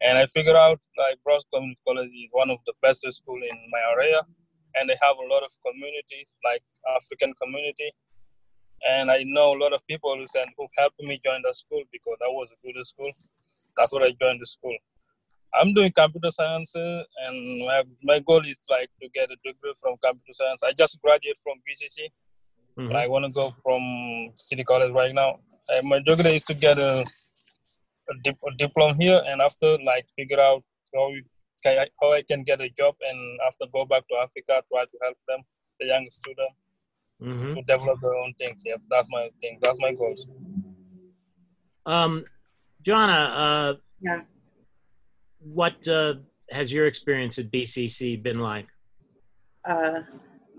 and 0.02 0.18
I 0.18 0.26
figured 0.26 0.56
out 0.56 0.80
like 0.98 1.18
Bronx 1.24 1.46
Community 1.54 1.80
College 1.88 2.10
is 2.10 2.32
one 2.32 2.50
of 2.50 2.58
the 2.66 2.74
best 2.82 3.06
school 3.14 3.38
in 3.38 3.58
my 3.70 3.82
area, 3.94 4.22
and 4.74 4.90
they 4.90 4.98
have 5.04 5.16
a 5.18 5.34
lot 5.34 5.44
of 5.44 5.52
community 5.66 6.26
like 6.44 6.64
African 6.98 7.34
community, 7.42 7.94
and 8.88 9.10
I 9.12 9.24
know 9.26 9.56
a 9.56 9.60
lot 9.64 9.74
of 9.74 9.82
people 9.88 10.16
who 10.18 10.26
said 10.28 10.48
who 10.58 10.68
helped 10.78 11.00
me 11.02 11.20
join 11.24 11.42
the 11.44 11.54
school 11.54 11.84
because 11.92 12.18
that 12.20 12.32
was 12.32 12.52
a 12.52 12.58
good 12.66 12.86
school. 12.86 13.12
That's 13.78 13.92
what 13.92 14.04
I 14.04 14.12
joined 14.22 14.42
the 14.42 14.46
school. 14.46 14.76
I'm 15.54 15.74
doing 15.74 15.92
computer 15.92 16.32
science, 16.32 16.76
uh, 16.76 17.04
and 17.26 17.66
my, 17.66 17.84
my 18.04 18.20
goal 18.20 18.46
is 18.46 18.60
like 18.70 18.90
to 19.02 19.10
get 19.14 19.32
a 19.32 19.38
degree 19.44 19.74
from 19.82 19.96
computer 20.04 20.34
science. 20.34 20.62
I 20.64 20.72
just 20.74 21.00
graduated 21.02 21.38
from 21.44 21.56
BCC. 21.66 22.10
Mhm. 22.78 22.96
I 22.96 23.08
want 23.08 23.24
to 23.26 23.32
go 23.32 23.52
from 23.64 23.82
City 24.36 24.64
College 24.66 24.92
right 24.92 25.14
now. 25.14 25.40
Uh, 25.70 25.82
my 25.82 26.00
degree 26.00 26.36
is 26.36 26.44
to 26.44 26.54
get 26.54 26.78
a, 26.78 27.06
a, 28.12 28.14
dip, 28.24 28.38
a 28.46 28.52
diploma 28.58 28.96
here, 29.00 29.22
and 29.26 29.42
after 29.42 29.78
like 29.92 30.06
figure 30.18 30.40
out 30.40 30.62
how 30.94 31.10
we- 31.10 31.24
can 31.64 31.80
I, 31.80 31.88
how 32.02 32.12
I 32.14 32.22
can 32.22 32.44
get 32.44 32.60
a 32.62 32.70
job, 32.70 32.96
and 33.10 33.40
after 33.48 33.66
go 33.72 33.86
back 33.86 34.04
to 34.10 34.16
Africa, 34.18 34.62
try 34.72 34.84
to 34.84 34.98
help 35.04 35.18
them, 35.28 35.40
the 35.80 35.88
young 35.88 36.06
student, 36.12 36.52
Mhm. 37.22 37.56
to 37.56 37.62
develop 37.64 38.00
their 38.02 38.16
own 38.16 38.34
things. 38.38 38.64
Yeah, 38.66 38.76
that's 38.90 39.10
my 39.12 39.30
thing. 39.42 39.58
That's 39.62 39.80
my 39.82 39.94
goals. 39.94 40.28
Um, 41.86 42.26
Joanna, 42.82 43.12
uh, 43.14 43.74
Yeah. 44.02 44.22
what 45.40 45.88
uh, 45.88 46.16
has 46.52 46.72
your 46.74 46.88
experience 46.88 47.38
at 47.40 47.52
BCC 47.52 48.22
been 48.22 48.40
like? 48.40 48.68
Uh, 49.64 50.02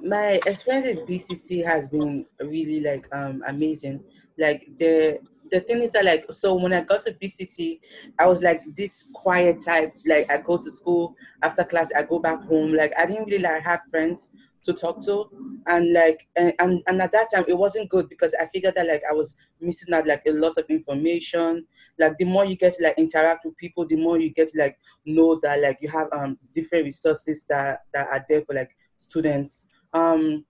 my 0.02 0.40
experience 0.46 0.86
at 0.86 1.06
BCC 1.06 1.64
has 1.64 1.88
been 1.88 2.26
really 2.40 2.80
like 2.80 3.06
um 3.12 3.42
amazing. 3.46 4.02
Like 4.38 4.66
the 4.78 5.18
the 5.50 5.60
thing 5.60 5.80
is 5.80 5.90
that 5.90 6.04
like 6.04 6.26
so 6.32 6.54
when 6.54 6.72
I 6.72 6.80
got 6.82 7.02
to 7.04 7.12
BCC, 7.12 7.80
I 8.18 8.26
was 8.26 8.42
like 8.42 8.62
this 8.76 9.04
quiet 9.14 9.62
type. 9.64 9.94
Like 10.04 10.30
I 10.30 10.38
go 10.38 10.56
to 10.58 10.70
school 10.70 11.14
after 11.42 11.64
class, 11.64 11.92
I 11.96 12.02
go 12.02 12.18
back 12.18 12.42
home. 12.44 12.72
Like 12.74 12.92
I 12.98 13.06
didn't 13.06 13.24
really 13.26 13.38
like 13.38 13.62
have 13.62 13.80
friends 13.90 14.30
to 14.66 14.72
talk 14.72 15.02
to, 15.06 15.30
and 15.66 15.92
like 15.92 16.26
and 16.36 16.52
and, 16.58 16.82
and 16.86 17.00
at 17.00 17.12
that 17.12 17.28
time 17.32 17.44
it 17.48 17.56
wasn't 17.56 17.88
good 17.88 18.08
because 18.08 18.34
I 18.40 18.46
figured 18.46 18.74
that 18.74 18.86
like 18.86 19.02
I 19.08 19.14
was 19.14 19.36
missing 19.60 19.94
out 19.94 20.06
like 20.06 20.22
a 20.26 20.32
lot 20.32 20.58
of 20.58 20.66
information. 20.68 21.64
Like 21.98 22.18
the 22.18 22.24
more 22.24 22.44
you 22.44 22.56
get 22.56 22.76
to 22.76 22.82
like 22.82 22.98
interact 22.98 23.44
with 23.44 23.56
people, 23.56 23.86
the 23.86 23.96
more 23.96 24.18
you 24.18 24.30
get 24.30 24.48
to 24.48 24.58
like 24.58 24.78
know 25.06 25.40
that 25.42 25.60
like 25.60 25.78
you 25.80 25.88
have 25.88 26.08
um 26.12 26.38
different 26.52 26.84
resources 26.84 27.46
that 27.48 27.80
that 27.94 28.08
are 28.08 28.24
there 28.28 28.42
for 28.42 28.54
like 28.54 28.76
students. 28.96 29.68
Um, 29.92 30.44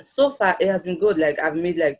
so 0.00 0.30
far 0.30 0.56
it 0.60 0.68
has 0.68 0.82
been 0.82 0.98
good. 0.98 1.18
Like 1.18 1.40
I've 1.40 1.56
made 1.56 1.76
like 1.76 1.98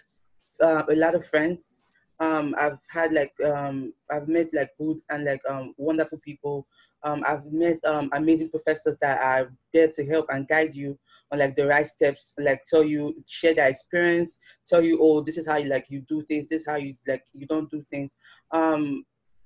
uh, 0.61 0.83
a 0.89 0.95
lot 0.95 1.15
of 1.15 1.27
friends. 1.27 1.81
Um, 2.19 2.55
I've 2.59 2.79
had 2.89 3.13
like 3.13 3.33
um, 3.45 3.93
I've 4.11 4.29
met 4.29 4.49
like 4.55 4.71
good 4.79 4.99
and 5.11 5.25
like 5.25 5.41
um, 5.49 5.75
wonderful 5.77 6.19
people. 6.19 6.67
Um, 7.03 7.23
I've 7.27 7.45
met 7.53 7.79
um, 7.85 8.11
amazing 8.15 8.49
professors 8.49 8.97
that 9.01 9.23
are 9.23 9.53
there 9.73 9.89
to 9.89 10.07
help 10.07 10.27
and 10.31 10.49
guide 10.49 10.75
you 10.75 10.99
on 11.33 11.39
like 11.39 11.57
the 11.57 11.67
right 11.67 11.87
steps. 11.87 12.35
Like 12.39 12.63
tell 12.65 12.85
you, 12.85 13.15
share 13.27 13.55
their 13.55 13.69
experience, 13.69 14.39
tell 14.67 14.83
you, 14.83 14.99
oh, 15.01 15.23
this 15.23 15.39
is 15.39 15.47
how 15.47 15.57
you 15.57 15.69
like 15.69 15.87
you 15.89 16.03
do 16.09 16.23
things. 16.23 16.47
This 16.47 16.63
is 16.63 16.67
how 16.67 16.77
you 16.77 16.95
like 17.07 17.25
you 17.33 17.47
don't 17.47 17.71
do 17.71 17.85
things. 17.91 18.17
Um, 18.53 19.05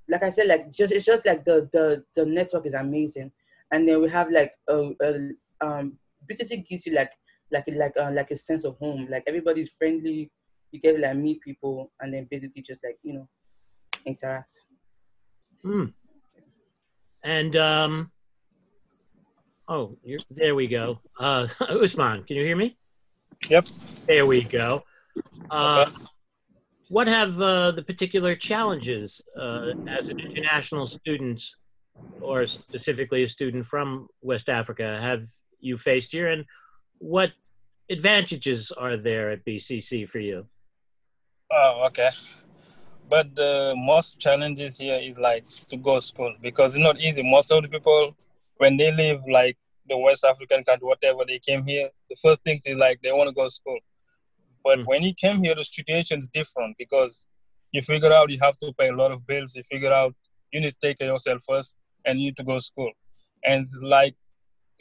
like 0.09 0.23
I 0.23 0.31
said, 0.31 0.49
like 0.49 0.71
just 0.71 0.93
it's 0.93 1.07
just 1.07 1.25
like 1.27 1.45
the 1.45 1.69
the 1.73 2.05
the 2.15 2.27
network 2.27 2.67
is 2.67 2.75
amazing, 2.75 3.31
and 3.73 3.89
then 3.89 4.01
we 4.01 4.09
have 4.11 4.31
like 4.31 4.53
a, 4.69 4.91
a 5.01 5.31
um, 5.61 5.99
BCC 6.31 6.67
gives 6.67 6.87
you 6.87 6.95
like 6.95 7.13
like 7.51 7.65
like 7.69 7.97
uh, 7.97 8.11
like 8.13 8.31
a 8.31 8.37
sense 8.37 8.65
of 8.65 8.77
home. 8.79 9.07
Like 9.11 9.25
everybody's 9.27 9.71
friendly. 9.79 10.31
You 10.73 10.81
get 10.81 11.01
like 11.01 11.17
meet 11.17 11.41
people, 11.41 11.91
and 12.01 12.15
then 12.15 12.29
basically 12.31 12.63
just 12.63 12.81
like 12.85 12.99
you 13.03 13.15
know 13.15 13.29
interact. 14.07 14.65
Hmm. 15.63 15.87
And 17.23 17.55
um, 17.57 18.11
oh, 19.71 19.97
you're, 20.05 20.21
there 20.31 20.55
we 20.55 20.67
go. 20.69 20.99
Uh, 21.19 21.47
Usman, 21.61 22.25
can 22.25 22.37
you 22.37 22.45
hear 22.45 22.57
me? 22.57 22.77
Yep. 23.49 23.69
There 24.07 24.27
we 24.27 24.43
go. 24.45 24.85
Uh, 25.51 25.87
What 26.89 27.07
have 27.07 27.41
uh, 27.41 27.71
the 27.71 27.85
particular 27.85 28.35
challenges 28.35 29.23
uh, 29.39 29.73
as 29.89 30.09
an 30.09 30.19
international 30.19 30.87
student, 30.89 31.41
or 32.21 32.47
specifically 32.49 33.23
a 33.23 33.29
student 33.29 33.65
from 33.65 34.09
West 34.23 34.49
Africa, 34.49 34.99
have 35.01 35.23
you 35.61 35.79
faced 35.79 36.11
here, 36.13 36.29
and 36.35 36.45
what 36.99 37.31
advantages 37.89 38.73
are 38.73 38.97
there 38.97 39.31
at 39.31 39.45
BCC 39.47 40.09
for 40.09 40.19
you? 40.19 40.47
Oh, 41.53 41.85
okay. 41.89 42.11
but 43.09 43.35
the 43.37 43.75
most 43.77 44.21
challenges 44.21 44.79
here 44.79 44.99
is 45.01 45.19
like 45.19 45.45
to 45.69 45.77
go 45.77 45.97
to 45.97 46.03
school 46.03 46.35
because 46.43 46.75
it's 46.75 46.83
not 46.83 47.01
easy. 47.01 47.23
Most 47.23 47.51
of 47.53 47.63
the 47.63 47.69
people 47.69 48.17
when 48.61 48.77
they 48.77 48.93
leave 48.93 49.21
like 49.27 49.57
the 49.89 49.97
West 49.97 50.23
African 50.23 50.63
country, 50.65 50.87
whatever 50.87 51.23
they 51.27 51.39
came 51.39 51.65
here, 51.67 51.89
the 52.11 52.17
first 52.23 52.45
thing 52.45 52.61
is 52.67 52.77
like 52.77 53.01
they 53.03 53.11
want 53.11 53.29
to 53.29 53.35
go 53.35 53.45
to 53.45 53.51
school. 53.51 53.79
But 54.63 54.81
mm. 54.81 54.87
when 54.87 55.03
you 55.03 55.15
came 55.15 55.43
here, 55.43 55.55
the 55.55 55.65
situation 55.65 56.19
is 56.19 56.29
different 56.29 56.77
because 56.79 57.27
you 57.73 57.81
figure 57.81 58.13
out 58.13 58.31
you 58.31 58.39
have 58.43 58.59
to 58.59 58.73
pay 58.79 58.89
a 58.89 58.95
lot 58.95 59.13
of 59.13 59.27
bills. 59.27 59.57
You 59.57 59.63
figure 59.63 59.93
out 59.93 60.15
you 60.53 60.61
need 60.61 60.75
to 60.75 60.77
take 60.83 60.99
care 60.99 61.09
of 61.09 61.15
yourself 61.15 61.41
first, 61.49 61.75
and 62.05 62.21
you 62.21 62.27
need 62.27 62.37
to 62.37 62.45
go 62.45 62.57
to 62.57 62.61
school. 62.61 62.93
And 63.45 63.63
it's 63.63 63.79
like 63.83 64.15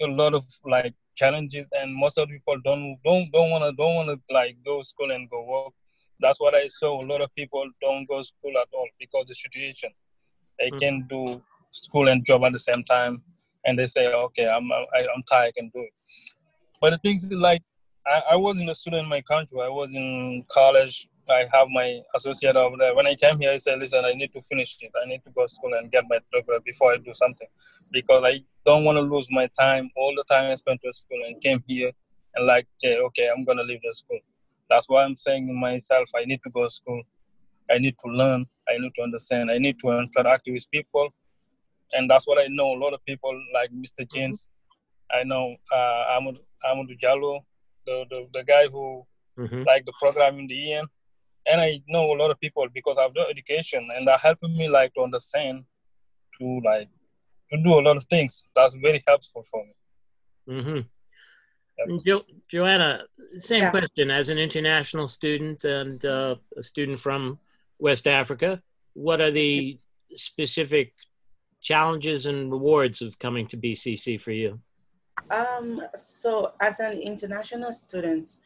a 0.01 0.07
lot 0.07 0.33
of 0.33 0.43
like 0.65 0.93
challenges, 1.15 1.65
and 1.71 1.95
most 1.95 2.17
of 2.17 2.27
the 2.27 2.33
people 2.33 2.57
don't 2.65 2.97
don't 3.05 3.31
don't 3.31 3.49
wanna 3.49 3.71
don't 3.71 3.95
wanna 3.95 4.17
like 4.29 4.57
go 4.65 4.81
school 4.81 5.11
and 5.11 5.29
go 5.29 5.41
work. 5.45 5.73
That's 6.19 6.41
what 6.41 6.53
I 6.53 6.67
saw. 6.67 7.01
A 7.01 7.05
lot 7.05 7.21
of 7.21 7.33
people 7.33 7.65
don't 7.81 8.05
go 8.09 8.21
school 8.23 8.57
at 8.57 8.67
all 8.73 8.89
because 8.99 9.25
the 9.27 9.35
situation. 9.35 9.91
They 10.59 10.71
mm. 10.71 10.79
can 10.79 11.07
do 11.09 11.41
school 11.71 12.09
and 12.09 12.25
job 12.25 12.43
at 12.43 12.51
the 12.51 12.59
same 12.59 12.83
time, 12.83 13.21
and 13.65 13.77
they 13.77 13.87
say, 13.87 14.07
"Okay, 14.07 14.47
I'm 14.47 14.71
I, 14.71 14.77
am 14.77 14.85
i 14.93 14.99
am 14.99 15.23
tired, 15.29 15.47
I 15.47 15.51
can 15.59 15.69
do 15.69 15.81
it." 15.81 15.93
But 16.81 16.91
the 16.91 16.97
things 16.97 17.23
is 17.23 17.33
like 17.33 17.61
I, 18.09 18.21
I 18.31 18.35
wasn't 18.35 18.69
a 18.69 18.75
student 18.75 19.03
in 19.03 19.09
my 19.09 19.21
country. 19.21 19.59
I 19.61 19.69
was 19.69 19.89
in 19.93 20.43
college. 20.49 21.07
I 21.29 21.45
have 21.53 21.67
my 21.69 21.99
associate 22.15 22.55
over 22.55 22.75
there. 22.77 22.95
When 22.95 23.05
I 23.05 23.13
came 23.13 23.39
here, 23.39 23.51
I 23.51 23.57
said, 23.57 23.79
listen, 23.79 24.03
I 24.03 24.13
need 24.13 24.33
to 24.33 24.41
finish 24.41 24.77
it. 24.81 24.91
I 24.99 25.07
need 25.07 25.23
to 25.25 25.29
go 25.29 25.43
to 25.43 25.47
school 25.47 25.73
and 25.75 25.91
get 25.91 26.05
my 26.09 26.17
doctorate 26.33 26.63
before 26.63 26.93
I 26.93 26.97
do 26.97 27.13
something. 27.13 27.47
Because 27.91 28.23
I 28.25 28.43
don't 28.65 28.83
want 28.83 28.95
to 28.95 29.01
lose 29.01 29.27
my 29.29 29.47
time, 29.59 29.91
all 29.95 30.13
the 30.15 30.23
time 30.23 30.51
I 30.51 30.55
spent 30.55 30.81
to 30.83 30.91
school 30.91 31.19
and 31.27 31.39
came 31.39 31.63
here 31.67 31.91
and 32.35 32.47
like, 32.47 32.67
okay, 32.83 33.29
I'm 33.29 33.45
going 33.45 33.59
to 33.59 33.63
leave 33.63 33.81
the 33.83 33.93
school. 33.93 34.19
That's 34.69 34.87
why 34.89 35.03
I'm 35.03 35.15
saying 35.15 35.59
myself, 35.59 36.09
I 36.15 36.25
need 36.25 36.41
to 36.43 36.49
go 36.49 36.63
to 36.63 36.69
school. 36.69 37.01
I 37.69 37.77
need 37.77 37.95
to 38.03 38.11
learn. 38.11 38.45
I 38.67 38.79
need 38.79 38.93
to 38.95 39.03
understand. 39.03 39.51
I 39.51 39.59
need 39.59 39.79
to 39.81 39.99
interact 39.99 40.47
with 40.47 40.65
people. 40.71 41.09
And 41.93 42.09
that's 42.09 42.27
what 42.27 42.39
I 42.39 42.47
know. 42.49 42.73
A 42.73 42.79
lot 42.79 42.93
of 42.93 43.03
people 43.05 43.33
like 43.53 43.71
Mr. 43.71 44.01
Mm-hmm. 44.01 44.15
James. 44.15 44.47
I 45.11 45.23
know 45.23 45.55
uh, 45.73 46.19
Amadou, 46.19 46.39
Amadou 46.63 46.99
Jallo 46.99 47.39
the, 47.85 48.05
the, 48.09 48.27
the 48.33 48.43
guy 48.43 48.67
who 48.67 49.05
mm-hmm. 49.37 49.63
like 49.63 49.85
the 49.85 49.93
program 49.99 50.39
in 50.39 50.47
the 50.47 50.73
EN. 50.73 50.85
And 51.47 51.61
I 51.61 51.81
know 51.87 52.13
a 52.13 52.17
lot 52.21 52.31
of 52.31 52.39
people 52.39 52.67
because 52.73 52.97
I've 52.99 53.13
done 53.13 53.27
education 53.29 53.89
and 53.95 54.07
that 54.07 54.19
helping 54.21 54.55
me 54.55 54.69
like 54.69 54.93
to 54.93 55.01
understand 55.01 55.63
to 56.39 56.61
like 56.63 56.89
to 57.51 57.63
do 57.63 57.79
a 57.79 57.81
lot 57.81 57.97
of 57.97 58.03
things. 58.05 58.43
That's 58.55 58.75
very 58.75 59.01
helpful 59.07 59.43
for 59.49 59.63
me. 59.65 59.73
Mm-hmm. 60.55 61.97
Jo- 62.05 62.25
Joanna, 62.51 63.03
same 63.37 63.61
yeah. 63.61 63.71
question. 63.71 64.11
As 64.11 64.29
an 64.29 64.37
international 64.37 65.07
student 65.07 65.63
and 65.63 66.03
uh, 66.03 66.35
a 66.57 66.63
student 66.63 66.99
from 66.99 67.39
West 67.79 68.05
Africa, 68.05 68.61
what 68.93 69.21
are 69.21 69.31
the 69.31 69.79
specific 70.15 70.93
challenges 71.69 72.25
and 72.25 72.51
rewards 72.51 72.99
of 73.03 73.17
coming 73.19 73.45
to 73.47 73.55
BCC 73.55 74.19
for 74.19 74.31
you? 74.31 74.59
Um, 75.29 75.81
so 75.97 76.53
as 76.59 76.79
an 76.79 76.93
international 76.93 77.71
student, 77.71 78.37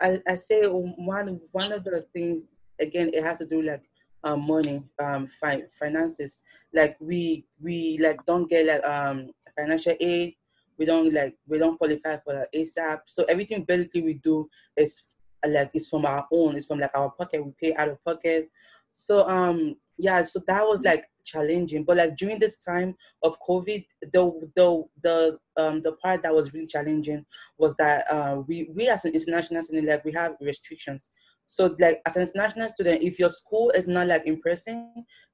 I, 0.00 0.20
I 0.26 0.34
say 0.34 0.66
one 0.66 1.40
one 1.52 1.70
of 1.70 1.84
the 1.84 2.04
things 2.12 2.42
again 2.80 3.10
it 3.14 3.22
has 3.22 3.38
to 3.38 3.46
do 3.46 3.62
like 3.62 3.84
um, 4.24 4.44
money, 4.46 4.82
um, 5.00 5.28
fi- 5.40 5.68
finances. 5.78 6.40
Like 6.72 6.96
we 6.98 7.46
we 7.62 7.98
like 8.02 8.18
don't 8.26 8.50
get 8.50 8.66
like 8.66 8.84
um 8.84 9.30
financial 9.56 9.94
aid. 10.00 10.34
We 10.76 10.84
don't 10.84 11.14
like 11.14 11.36
we 11.46 11.58
don't 11.58 11.78
qualify 11.78 12.16
for 12.24 12.34
like 12.34 12.50
ASAP. 12.52 13.02
So 13.06 13.22
everything 13.28 13.62
basically 13.62 14.02
we 14.02 14.14
do 14.14 14.48
is 14.76 15.14
like 15.46 15.70
it's 15.74 15.86
from 15.86 16.06
our 16.06 16.26
own. 16.32 16.56
It's 16.56 16.66
from 16.66 16.80
like 16.80 16.96
our 16.96 17.10
pocket. 17.12 17.44
We 17.46 17.52
pay 17.62 17.74
out 17.76 17.90
of 17.90 18.04
pocket. 18.04 18.50
So 18.92 19.28
um 19.28 19.76
yeah, 19.98 20.24
so 20.24 20.40
that 20.46 20.62
was 20.62 20.80
like 20.82 21.04
challenging. 21.24 21.84
But 21.84 21.96
like 21.96 22.16
during 22.16 22.38
this 22.38 22.56
time 22.58 22.94
of 23.22 23.36
COVID, 23.40 23.84
the 24.12 24.50
the 24.56 24.84
the 25.02 25.38
um 25.56 25.82
the 25.82 25.92
part 25.92 26.22
that 26.22 26.34
was 26.34 26.52
really 26.52 26.66
challenging 26.66 27.24
was 27.58 27.74
that 27.76 28.10
uh, 28.10 28.42
we 28.46 28.70
we 28.74 28.88
as 28.88 29.04
an 29.04 29.12
international 29.12 29.62
student 29.64 29.88
like 29.88 30.04
we 30.04 30.12
have 30.12 30.36
restrictions. 30.40 31.10
So 31.46 31.76
like 31.78 32.00
as 32.06 32.16
an 32.16 32.22
international 32.22 32.68
student, 32.70 33.02
if 33.02 33.18
your 33.18 33.30
school 33.30 33.70
is 33.70 33.86
not 33.86 34.06
like 34.06 34.26
in 34.26 34.40
person, 34.40 34.92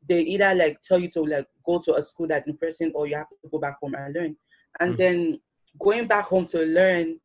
they 0.09 0.20
either 0.23 0.55
like 0.55 0.81
tell 0.81 0.99
you 0.99 1.09
to 1.11 1.23
like 1.23 1.46
go 1.64 1.79
to 1.79 1.94
a 1.94 2.03
school 2.03 2.27
that's 2.27 2.49
in 2.49 2.57
person 2.57 2.90
or 2.94 3.07
you 3.07 3.16
have 3.16 3.29
to 3.29 3.49
go 3.51 3.59
back 3.59 3.77
home 3.81 3.94
and 3.94 4.14
learn. 4.14 4.37
And 4.81 4.94
mm. 4.94 4.99
then 4.99 5.40
going 5.79 6.09
back 6.09 6.27
home 6.27 6.46
to 6.46 6.64
learn 6.64 7.20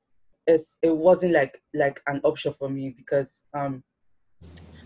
is 0.47 0.77
it 0.83 0.95
wasn't 0.95 1.33
like 1.33 1.59
like 1.73 1.99
an 2.07 2.21
option 2.23 2.53
for 2.53 2.69
me 2.69 2.93
because 2.95 3.41
um 3.55 3.83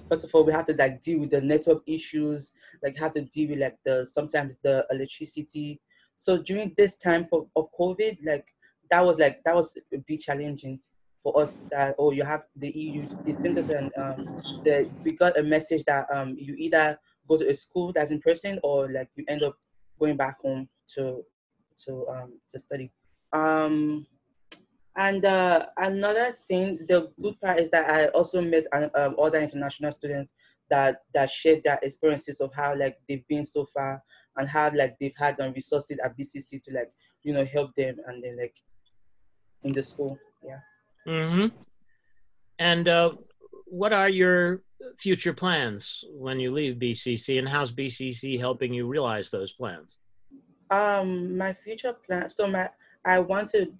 first 0.09 0.23
of 0.23 0.33
all 0.33 0.43
we 0.43 0.51
have 0.51 0.65
to 0.65 0.75
like 0.75 1.01
deal 1.01 1.19
with 1.19 1.29
the 1.29 1.41
network 1.41 1.81
issues 1.85 2.51
like 2.83 2.97
have 2.97 3.13
to 3.13 3.21
deal 3.21 3.49
with 3.49 3.59
like 3.59 3.77
the 3.85 4.05
sometimes 4.05 4.57
the 4.63 4.85
electricity. 4.91 5.79
So 6.15 6.37
during 6.37 6.73
this 6.75 6.97
time 6.97 7.27
for 7.29 7.47
of 7.55 7.67
covid 7.79 8.17
like 8.25 8.45
that 8.91 9.05
was 9.05 9.17
like 9.17 9.41
that 9.45 9.55
was 9.55 9.73
a 9.93 9.97
bit 9.97 10.21
challenging 10.21 10.79
for 11.23 11.39
us 11.41 11.65
that 11.71 11.95
oh 11.99 12.11
you 12.11 12.23
have 12.23 12.43
the 12.55 12.69
eu 12.69 13.07
the 13.25 13.33
centers 13.33 13.69
and 13.69 13.91
um 13.97 14.25
the 14.63 14.89
we 15.03 15.11
got 15.11 15.37
a 15.37 15.43
message 15.43 15.83
that 15.85 16.05
um 16.13 16.35
you 16.37 16.55
either 16.57 16.97
go 17.27 17.37
to 17.37 17.49
a 17.49 17.55
school 17.55 17.93
that's 17.93 18.11
in 18.11 18.19
person 18.19 18.59
or 18.63 18.91
like 18.91 19.09
you 19.15 19.23
end 19.27 19.43
up 19.43 19.55
going 19.99 20.17
back 20.17 20.39
home 20.41 20.67
to 20.87 21.23
to 21.85 22.07
um 22.07 22.33
to 22.49 22.59
study. 22.59 22.91
Um 23.33 24.05
and 24.99 25.23
uh, 25.23 25.65
another 25.77 26.37
thing, 26.49 26.79
the 26.89 27.09
good 27.21 27.39
part 27.39 27.61
is 27.61 27.69
that 27.69 27.89
I 27.89 28.07
also 28.07 28.41
met 28.41 28.65
um, 28.73 29.15
other 29.17 29.39
international 29.39 29.93
students 29.93 30.33
that 30.69 31.03
that 31.13 31.31
shared 31.31 31.63
their 31.63 31.79
experiences 31.81 32.41
of 32.41 32.53
how 32.53 32.75
like 32.77 32.97
they've 33.07 33.25
been 33.29 33.45
so 33.45 33.65
far 33.65 34.03
and 34.35 34.47
how 34.47 34.69
like 34.75 34.97
they've 34.99 35.15
had 35.15 35.39
um, 35.39 35.53
resources 35.53 35.99
at 36.03 36.17
BCC 36.17 36.61
to 36.63 36.73
like 36.73 36.91
you 37.23 37.33
know 37.33 37.45
help 37.45 37.73
them 37.75 37.95
and 38.07 38.21
then 38.21 38.37
like 38.37 38.55
in 39.63 39.71
the 39.71 39.81
school. 39.81 40.19
Yeah. 40.45 40.59
Mm-hmm. 41.07 41.47
And 42.59 42.87
uh, 42.89 43.13
what 43.67 43.93
are 43.93 44.09
your 44.09 44.63
future 44.97 45.33
plans 45.33 46.03
when 46.11 46.41
you 46.41 46.51
leave 46.51 46.75
BCC, 46.75 47.39
and 47.39 47.47
how's 47.47 47.71
BCC 47.71 48.37
helping 48.37 48.73
you 48.73 48.85
realize 48.85 49.31
those 49.31 49.53
plans? 49.53 49.95
Um, 50.71 51.37
my 51.37 51.53
future 51.53 51.93
plan. 51.93 52.29
So 52.29 52.47
my 52.47 52.69
I 53.05 53.19
want 53.19 53.49
to 53.51 53.71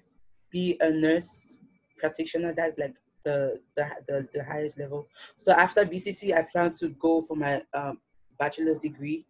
be 0.52 0.78
a 0.82 0.90
nurse 0.90 1.58
practitioner. 1.98 2.54
That's 2.54 2.78
like 2.78 2.94
the, 3.24 3.60
the, 3.76 3.90
the, 4.08 4.28
the 4.34 4.44
highest 4.44 4.78
level. 4.78 5.08
So 5.36 5.52
after 5.52 5.86
BCC, 5.86 6.38
I 6.38 6.44
plan 6.44 6.72
to 6.80 6.90
go 6.90 7.22
for 7.22 7.36
my 7.36 7.62
um, 7.74 8.00
bachelor's 8.40 8.80
degree. 8.80 9.26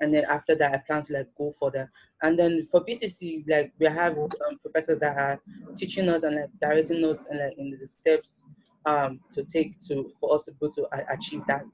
And 0.00 0.14
then 0.14 0.24
after 0.26 0.54
that, 0.54 0.74
I 0.74 0.78
plan 0.78 1.02
to 1.04 1.12
like 1.12 1.28
go 1.36 1.54
for 1.58 1.70
the, 1.70 1.88
and 2.22 2.38
then 2.38 2.68
for 2.70 2.84
BCC, 2.84 3.44
like 3.48 3.72
we 3.80 3.86
have 3.86 4.16
um, 4.16 4.28
professors 4.62 5.00
that 5.00 5.16
are 5.16 5.40
teaching 5.76 6.08
us 6.08 6.22
and 6.22 6.36
like 6.36 6.50
directing 6.60 7.04
us 7.04 7.26
and 7.26 7.40
like 7.40 7.58
in 7.58 7.76
the 7.80 7.88
steps 7.88 8.46
um, 8.86 9.20
to 9.32 9.42
take 9.42 9.78
to, 9.88 10.12
for 10.20 10.34
us 10.34 10.44
to 10.44 10.52
go 10.60 10.68
to 10.68 10.86
achieve 11.12 11.42
that, 11.48 11.64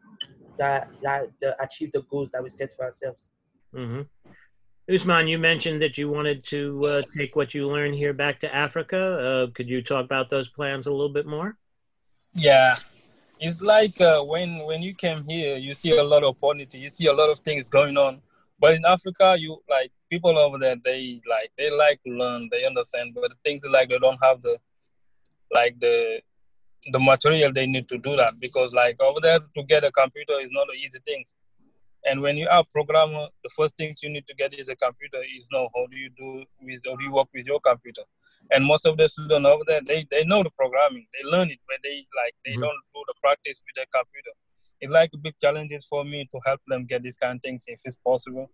that, 0.59 0.89
that, 1.03 1.29
the, 1.43 1.63
achieve 1.63 1.93
the 1.93 2.03
goals 2.11 2.31
that 2.31 2.43
we 2.43 2.49
set 2.49 2.75
for 2.75 2.87
ourselves. 2.87 3.31
Mm-hmm. 3.75 4.03
Usman, 4.93 5.27
you 5.27 5.39
mentioned 5.39 5.81
that 5.81 5.97
you 5.97 6.11
wanted 6.11 6.45
to 6.45 6.85
uh, 6.85 7.03
take 7.17 7.37
what 7.37 7.55
you 7.55 7.67
learned 7.69 7.95
here 7.95 8.13
back 8.13 8.39
to 8.41 8.55
Africa. 8.55 8.99
Uh, 8.99 9.47
could 9.55 9.69
you 9.69 9.83
talk 9.83 10.05
about 10.05 10.29
those 10.29 10.49
plans 10.51 10.87
a 10.87 10.91
little 10.91 11.09
bit 11.09 11.27
more? 11.27 11.57
Yeah, 12.35 12.77
it's 13.41 13.63
like 13.63 13.99
uh, 14.01 14.23
when 14.23 14.59
when 14.67 14.83
you 14.83 14.95
came 14.95 15.25
here, 15.27 15.57
you 15.57 15.73
see 15.73 15.97
a 15.97 16.03
lot 16.03 16.23
of 16.23 16.37
opportunity, 16.37 16.79
you 16.81 16.91
see 16.91 17.07
a 17.07 17.13
lot 17.15 17.31
of 17.31 17.39
things 17.39 17.67
going 17.67 17.97
on. 17.97 18.21
But 18.59 18.75
in 18.75 18.85
Africa, 18.85 19.37
you 19.39 19.63
like 19.71 19.91
people 20.11 20.39
over 20.39 20.59
there, 20.59 20.77
they 20.85 21.23
like 21.29 21.51
they 21.57 21.71
like 21.71 22.03
to 22.03 22.13
learn, 22.13 22.49
they 22.51 22.67
understand, 22.67 23.15
but 23.15 23.31
the 23.31 23.37
things 23.43 23.65
like 23.67 23.89
they 23.89 23.99
don't 23.99 24.23
have 24.23 24.43
the 24.43 24.59
like 25.51 25.81
the 25.81 26.21
the 26.93 26.99
material 26.99 27.51
they 27.51 27.67
need 27.67 27.89
to 27.89 27.97
do 27.97 28.17
that 28.17 28.39
because 28.39 28.75
like 28.75 29.01
over 29.01 29.19
there 29.21 29.39
to 29.57 29.63
get 29.63 29.85
a 29.85 29.91
computer 29.93 30.35
is 30.41 30.51
not 30.51 30.69
an 30.69 30.77
easy 30.77 30.99
thing 31.07 31.25
and 32.07 32.21
when 32.21 32.37
you 32.37 32.47
are 32.49 32.61
a 32.61 32.65
programmer, 32.65 33.29
the 33.43 33.51
first 33.57 33.77
things 33.77 34.03
you 34.03 34.11
need 34.11 34.27
to 34.27 34.35
get 34.35 34.53
is 34.53 34.69
a 34.69 34.77
computer. 34.77 35.19
Is 35.19 35.47
know 35.51 35.69
how 35.75 35.87
do 35.87 35.97
you 35.97 36.11
do 36.17 36.45
with 36.61 36.81
how 36.87 36.97
do 36.97 37.05
you 37.05 37.13
work 37.13 37.29
with 37.35 37.47
your 37.47 37.61
computer. 37.61 38.03
And 38.51 38.65
most 38.65 38.85
of 38.85 38.97
the 38.99 39.09
students 39.09 39.49
over 39.49 39.65
there, 39.67 39.81
they, 39.87 40.07
they 40.11 40.25
know 40.25 40.43
the 40.43 40.51
programming, 40.51 41.07
they 41.15 41.29
learn 41.29 41.51
it, 41.51 41.59
but 41.67 41.79
they 41.83 42.07
like 42.23 42.35
they 42.45 42.53
mm-hmm. 42.53 42.61
don't 42.61 42.83
do 42.95 43.03
the 43.07 43.15
practice 43.23 43.63
with 43.65 43.75
their 43.77 43.87
computer. 43.95 44.31
It's 44.81 44.93
like 44.93 45.11
a 45.15 45.19
big 45.19 45.35
challenges 45.41 45.87
for 45.89 46.05
me 46.05 46.29
to 46.31 46.41
help 46.45 46.61
them 46.67 46.85
get 46.85 47.03
these 47.03 47.17
kind 47.17 47.37
of 47.37 47.43
things 47.43 47.65
if 47.69 47.81
it's 47.85 47.97
possible. 47.97 48.51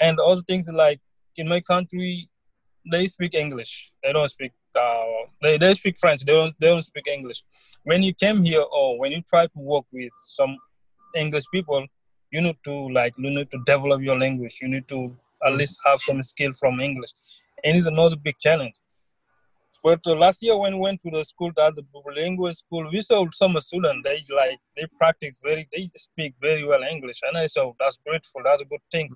And 0.00 0.20
also 0.20 0.42
things 0.42 0.68
like 0.68 1.00
in 1.36 1.48
my 1.48 1.60
country, 1.60 2.28
they 2.90 3.06
speak 3.06 3.34
English. 3.34 3.92
They 4.02 4.12
don't 4.12 4.28
speak. 4.28 4.52
Uh, 4.78 5.04
they, 5.42 5.56
they 5.56 5.72
speak 5.74 5.96
French. 5.98 6.22
They 6.24 6.32
don't. 6.32 6.54
They 6.60 6.66
don't 6.66 6.82
speak 6.82 7.06
English. 7.06 7.42
When 7.84 8.02
you 8.02 8.12
came 8.12 8.44
here, 8.44 8.64
or 8.72 8.98
when 8.98 9.12
you 9.12 9.22
try 9.22 9.46
to 9.46 9.58
work 9.58 9.84
with 9.90 10.12
some 10.16 10.58
English 11.16 11.44
people, 11.52 11.86
you 12.34 12.40
need 12.46 12.58
to 12.68 12.74
like 12.98 13.14
you 13.24 13.32
need 13.38 13.50
to 13.54 13.60
develop 13.72 14.00
your 14.08 14.18
language 14.24 14.56
you 14.62 14.68
need 14.74 14.86
to 14.94 15.00
at 15.46 15.52
least 15.60 15.78
have 15.86 16.00
some 16.08 16.22
skill 16.32 16.52
from 16.62 16.80
english 16.88 17.12
and 17.62 17.76
it's 17.76 17.92
another 17.94 18.18
big 18.28 18.38
challenge 18.46 18.78
But 19.84 20.00
uh, 20.06 20.14
last 20.14 20.42
year 20.42 20.56
when 20.56 20.72
we 20.76 20.80
went 20.80 21.02
to 21.02 21.10
the 21.10 21.22
school, 21.26 21.50
that 21.56 21.74
the 21.76 21.84
language 22.16 22.56
school, 22.56 22.88
we 22.90 23.02
saw 23.02 23.26
some 23.32 23.54
students, 23.60 24.00
they 24.02 24.22
like, 24.34 24.58
they 24.74 24.86
practice 24.98 25.42
very, 25.44 25.68
they 25.70 25.90
speak 25.94 26.32
very 26.40 26.64
well 26.64 26.82
English. 26.82 27.20
And 27.22 27.36
I 27.36 27.46
saw 27.46 27.74
that's 27.78 27.98
grateful, 28.06 28.40
that's 28.42 28.62
a 28.62 28.64
good 28.64 28.80
thing. 28.90 29.10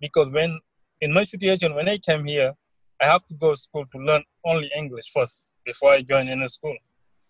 Because 0.00 0.30
when, 0.30 0.58
in 1.02 1.12
my 1.12 1.24
situation, 1.24 1.74
when 1.74 1.90
I 1.90 1.98
came 1.98 2.24
here, 2.24 2.54
I 3.02 3.06
have 3.06 3.26
to 3.26 3.34
go 3.34 3.50
to 3.50 3.56
school 3.56 3.84
to 3.92 3.98
learn 3.98 4.24
only 4.46 4.70
English 4.74 5.10
first 5.12 5.50
before 5.66 5.90
I 5.92 6.00
join 6.00 6.30
any 6.30 6.48
school. 6.48 6.76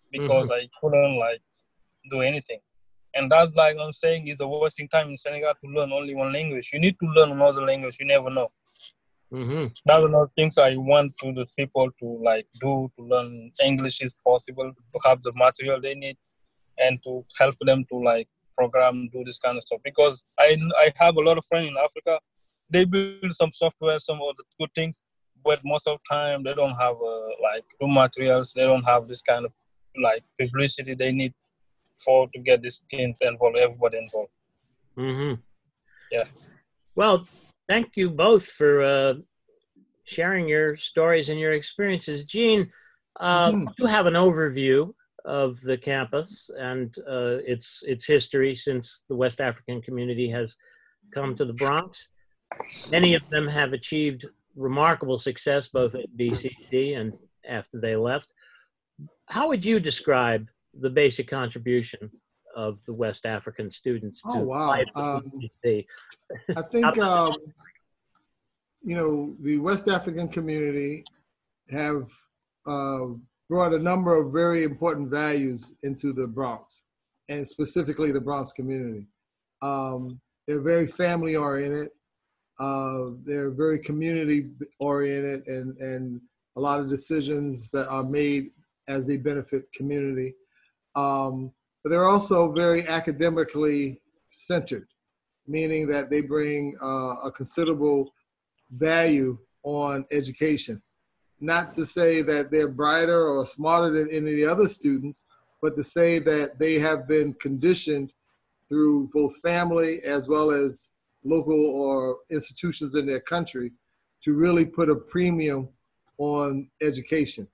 Because 0.09 0.49
mm-hmm. 0.49 0.65
I 0.65 0.69
couldn't 0.79 1.17
like 1.19 1.41
do 2.09 2.21
anything. 2.21 2.59
And 3.15 3.31
that's 3.31 3.51
like 3.55 3.77
I'm 3.79 3.93
saying 3.93 4.27
is 4.27 4.41
a 4.41 4.47
wasting 4.47 4.89
time 4.89 5.09
in 5.09 5.17
Senegal 5.17 5.53
to 5.53 5.71
learn 5.71 5.91
only 5.91 6.13
one 6.13 6.33
language. 6.33 6.69
You 6.73 6.79
need 6.79 6.97
to 6.99 7.07
learn 7.07 7.31
another 7.31 7.61
language. 7.61 7.97
You 7.99 8.05
never 8.05 8.29
know. 8.29 8.51
Mm-hmm. 9.31 9.65
That's 9.85 10.03
another 10.03 10.29
things 10.35 10.57
I 10.57 10.75
want 10.75 11.15
to 11.21 11.33
the 11.33 11.47
people 11.57 11.89
to 11.99 12.05
like 12.23 12.47
do 12.61 12.91
to 12.97 13.03
learn 13.03 13.51
English 13.63 14.01
is 14.01 14.13
possible 14.25 14.71
to 14.71 14.99
have 15.09 15.21
the 15.21 15.31
material 15.35 15.81
they 15.81 15.95
need 15.95 16.17
and 16.77 17.01
to 17.03 17.25
help 17.37 17.55
them 17.61 17.85
to 17.91 17.97
like 18.03 18.27
program 18.57 19.09
do 19.11 19.23
this 19.25 19.39
kind 19.39 19.57
of 19.57 19.63
stuff 19.63 19.79
because 19.83 20.25
I 20.39 20.55
I 20.77 20.93
have 20.97 21.15
a 21.15 21.21
lot 21.21 21.37
of 21.37 21.45
friends 21.45 21.67
in 21.67 21.75
Africa 21.77 22.19
they 22.69 22.85
build 22.85 23.33
some 23.33 23.51
software 23.51 23.99
some 23.99 24.19
of 24.21 24.35
the 24.37 24.43
good 24.59 24.69
things 24.73 25.03
but 25.43 25.59
most 25.65 25.87
of 25.87 25.97
the 25.97 26.15
time 26.15 26.43
they 26.43 26.53
don't 26.53 26.75
have 26.75 26.95
uh, 26.95 27.29
like 27.41 27.65
new 27.81 27.87
materials 27.87 28.53
they 28.55 28.63
don't 28.63 28.83
have 28.83 29.07
this 29.07 29.21
kind 29.21 29.45
of 29.45 29.51
like 30.01 30.23
publicity 30.39 30.95
they 30.95 31.11
need 31.11 31.33
for 32.03 32.27
to 32.33 32.39
get 32.39 32.61
this 32.61 32.81
kids 32.91 33.19
involved 33.21 33.57
everybody 33.57 33.97
involved 33.97 34.31
mm-hmm. 34.97 35.33
yeah 36.11 36.25
well 36.95 37.25
thank 37.67 37.91
you 37.95 38.09
both 38.09 38.45
for 38.45 38.81
uh, 38.83 39.13
sharing 40.05 40.47
your 40.47 40.77
stories 40.77 41.29
and 41.29 41.39
your 41.39 41.53
experiences. 41.53 42.23
Gene, 42.23 42.71
uh, 43.19 43.51
mm-hmm. 43.51 43.67
you 43.77 43.85
have 43.87 44.05
an 44.05 44.13
overview 44.13 44.93
of 45.25 45.59
the 45.61 45.77
campus 45.77 46.49
and 46.59 46.95
uh, 47.09 47.39
its 47.45 47.81
its 47.83 48.05
history 48.05 48.53
since 48.53 49.01
the 49.09 49.15
West 49.15 49.41
African 49.41 49.81
community 49.81 50.29
has 50.29 50.55
come 51.13 51.35
to 51.35 51.45
the 51.45 51.53
Bronx. 51.53 51.97
Many 52.91 53.15
of 53.15 53.27
them 53.29 53.47
have 53.47 53.73
achieved 53.73 54.25
remarkable 54.55 55.19
success 55.19 55.67
both 55.67 55.95
at 55.95 56.05
BCC 56.17 56.97
and 56.97 57.17
after 57.47 57.81
they 57.81 57.95
left. 57.95 58.31
How 59.27 59.47
would 59.47 59.65
you 59.65 59.79
describe 59.79 60.47
the 60.79 60.89
basic 60.89 61.27
contribution 61.27 62.11
of 62.55 62.83
the 62.85 62.93
West 62.93 63.25
African 63.25 63.69
students 63.69 64.21
oh, 64.25 64.39
wow. 64.39 64.81
Um, 64.95 65.31
I 66.55 66.61
think 66.71 66.97
um, 66.97 67.33
you 68.81 68.95
know 68.95 69.33
the 69.41 69.57
West 69.57 69.87
African 69.87 70.27
community 70.27 71.03
have 71.69 72.11
uh, 72.65 73.07
brought 73.49 73.73
a 73.73 73.79
number 73.79 74.15
of 74.15 74.31
very 74.31 74.63
important 74.63 75.09
values 75.09 75.73
into 75.83 76.13
the 76.13 76.27
Bronx, 76.27 76.83
and 77.29 77.45
specifically 77.45 78.11
the 78.11 78.21
Bronx 78.21 78.53
community. 78.53 79.07
Um, 79.61 80.21
they're 80.47 80.61
very 80.61 80.87
family 80.87 81.35
oriented. 81.35 81.89
Uh, 82.59 83.11
they're 83.25 83.51
very 83.51 83.79
community 83.79 84.49
oriented, 84.79 85.45
and 85.47 85.77
and 85.77 86.21
a 86.55 86.61
lot 86.61 86.79
of 86.79 86.89
decisions 86.89 87.69
that 87.71 87.87
are 87.89 88.03
made 88.03 88.49
as 88.87 89.07
they 89.07 89.17
benefit 89.17 89.71
community. 89.73 90.35
Um, 90.95 91.51
but 91.83 91.89
they're 91.89 92.07
also 92.07 92.51
very 92.51 92.87
academically 92.87 94.01
centered, 94.29 94.87
meaning 95.47 95.87
that 95.87 96.09
they 96.09 96.21
bring 96.21 96.77
uh, 96.81 97.15
a 97.23 97.31
considerable 97.31 98.13
value 98.71 99.37
on 99.63 100.05
education. 100.11 100.81
Not 101.39 101.73
to 101.73 101.85
say 101.85 102.21
that 102.21 102.49
they're 102.49 102.69
brighter 102.69 103.27
or 103.27 103.45
smarter 103.45 103.91
than 103.91 104.07
any 104.11 104.31
of 104.31 104.35
the 104.37 104.45
other 104.45 104.67
students, 104.67 105.25
but 105.61 105.75
to 105.75 105.83
say 105.83 106.19
that 106.19 106.59
they 106.59 106.75
have 106.75 107.07
been 107.07 107.33
conditioned 107.33 108.13
through 108.67 109.09
both 109.13 109.39
family 109.41 109.99
as 110.05 110.27
well 110.27 110.51
as 110.51 110.89
local 111.23 111.65
or 111.67 112.17
institutions 112.31 112.95
in 112.95 113.05
their 113.05 113.19
country 113.19 113.71
to 114.23 114.33
really 114.33 114.65
put 114.65 114.89
a 114.89 114.95
premium 114.95 115.69
on 116.17 116.69
education. 116.81 117.47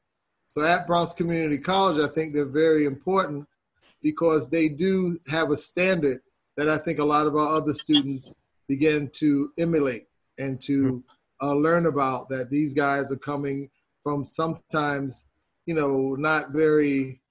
So 0.52 0.64
at 0.64 0.86
Bronx 0.86 1.14
Community 1.14 1.58
College, 1.58 1.98
I 2.04 2.14
think 2.14 2.34
they're 2.34 2.44
very 2.44 2.84
important 2.84 3.48
because 4.02 4.50
they 4.50 4.68
do 4.68 5.18
have 5.30 5.50
a 5.50 5.56
standard 5.56 6.20
that 6.58 6.68
I 6.68 6.78
think 6.78 7.00
a 7.00 7.06
lot 7.06 7.26
of 7.26 7.38
our 7.38 7.56
other 7.56 7.74
students 7.74 8.36
begin 8.68 9.10
to 9.14 9.54
emulate 9.58 10.08
and 10.38 10.60
to 10.64 11.06
hmm. 11.40 11.48
uh, 11.48 11.54
learn 11.54 11.86
about 11.86 12.28
that 12.28 12.50
these 12.50 12.74
guys 12.74 13.14
are 13.14 13.18
coming 13.18 13.70
from 14.04 14.26
sometimes, 14.26 15.24
you 15.68 15.74
know, 15.74 16.16
not 16.16 16.52
very 16.52 17.22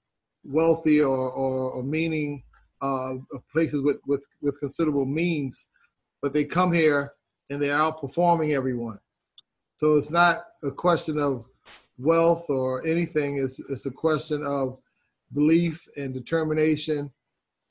wealthy 0.43 0.99
or, 0.99 1.29
or, 1.29 1.73
or 1.73 1.83
meaning 1.83 2.41
uh, 2.81 3.13
places 3.53 3.83
with, 3.83 3.97
with, 4.07 4.25
with 4.41 4.59
considerable 4.59 5.05
means, 5.05 5.67
but 6.23 6.33
they 6.33 6.43
come 6.43 6.73
here 6.73 7.13
and 7.51 7.61
they're 7.61 7.77
outperforming 7.77 8.55
everyone. 8.55 8.97
So 9.75 9.95
it's 9.95 10.09
not 10.09 10.39
a 10.63 10.71
question 10.71 11.19
of 11.19 11.45
wealth 12.01 12.49
or 12.49 12.85
anything, 12.85 13.37
it's, 13.37 13.59
it's 13.69 13.85
a 13.85 13.91
question 13.91 14.43
of 14.45 14.77
belief 15.33 15.85
and 15.97 16.13
determination. 16.13 17.11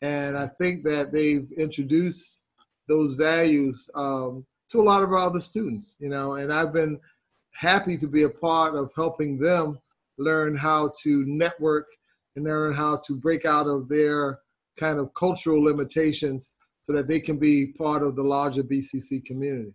And 0.03 0.37
I 0.37 0.47
think 0.47 0.85
that 0.85 1.13
they've 1.13 1.51
introduced 1.57 2.43
those 2.89 3.15
values 3.15 3.89
um, 3.95 4.47
to 4.71 4.81
a 4.81 4.83
lot 4.83 5.03
of 5.03 5.11
our 5.11 5.19
other 5.19 5.41
students, 5.41 5.97
you 6.01 6.09
know, 6.09 6.35
and 6.35 6.53
I've 6.53 6.73
been 6.73 6.99
happy 7.55 7.99
to 7.99 8.07
be 8.07 8.23
a 8.23 8.31
part 8.31 8.75
of 8.75 8.91
helping 8.97 9.39
them 9.39 9.79
learn 10.19 10.57
how 10.57 10.91
to 11.03 11.25
network 11.27 11.87
and 12.37 12.45
learn 12.45 12.73
how 12.73 13.01
to 13.07 13.17
break 13.17 13.45
out 13.45 13.67
of 13.67 13.89
their 13.89 14.39
kind 14.79 14.99
of 14.99 15.13
cultural 15.15 15.63
limitations 15.63 16.55
so 16.81 16.93
that 16.93 17.09
they 17.09 17.21
can 17.21 17.39
be 17.39 17.67
part 17.79 18.03
of 18.03 18.17
the 18.17 18.23
larger 18.23 18.63
BCC 18.63 19.25
community. 19.25 19.75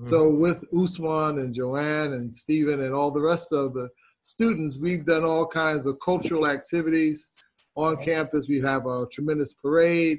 Mm-hmm. 0.00 0.10
So 0.10 0.28
with 0.28 0.64
Usman 0.76 1.38
and 1.38 1.54
Joanne 1.54 2.12
and 2.12 2.34
Stephen 2.34 2.82
and 2.82 2.94
all 2.94 3.10
the 3.10 3.22
rest 3.22 3.52
of 3.52 3.72
the 3.72 3.88
students, 4.22 4.76
we've 4.76 5.06
done 5.06 5.24
all 5.24 5.46
kinds 5.46 5.86
of 5.86 5.98
cultural 6.04 6.46
activities 6.46 7.30
on 7.76 7.96
campus. 7.96 8.46
We 8.48 8.60
have 8.60 8.86
a 8.86 9.06
tremendous 9.10 9.54
parade. 9.54 10.18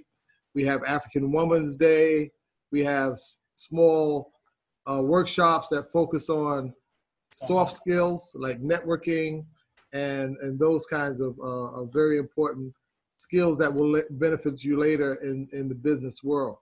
We 0.55 0.63
have 0.63 0.83
African 0.83 1.31
Women's 1.31 1.75
Day. 1.75 2.31
We 2.71 2.83
have 2.83 3.17
small 3.55 4.31
uh, 4.89 5.01
workshops 5.01 5.69
that 5.69 5.91
focus 5.91 6.29
on 6.29 6.73
soft 7.31 7.73
skills 7.73 8.35
like 8.39 8.59
networking 8.61 9.45
and, 9.93 10.37
and 10.37 10.57
those 10.57 10.87
kinds 10.87 11.21
of, 11.21 11.37
uh, 11.39 11.81
of 11.81 11.93
very 11.93 12.17
important 12.17 12.73
skills 13.17 13.57
that 13.57 13.71
will 13.73 14.01
benefit 14.17 14.63
you 14.63 14.79
later 14.79 15.15
in, 15.15 15.47
in 15.53 15.67
the 15.69 15.75
business 15.75 16.23
world. 16.23 16.57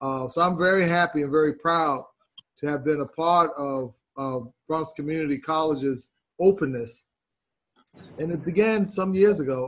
Uh, 0.00 0.28
so 0.28 0.42
I'm 0.42 0.58
very 0.58 0.86
happy 0.86 1.22
and 1.22 1.30
very 1.30 1.54
proud 1.54 2.04
to 2.64 2.70
have 2.70 2.84
been 2.84 3.00
a 3.00 3.06
part 3.06 3.50
of, 3.58 3.94
of 4.16 4.52
Bronx 4.66 4.92
Community 4.92 5.38
College's 5.38 6.08
openness. 6.40 7.04
And 8.18 8.32
it 8.32 8.44
began 8.44 8.84
some 8.84 9.14
years 9.14 9.40
ago, 9.40 9.66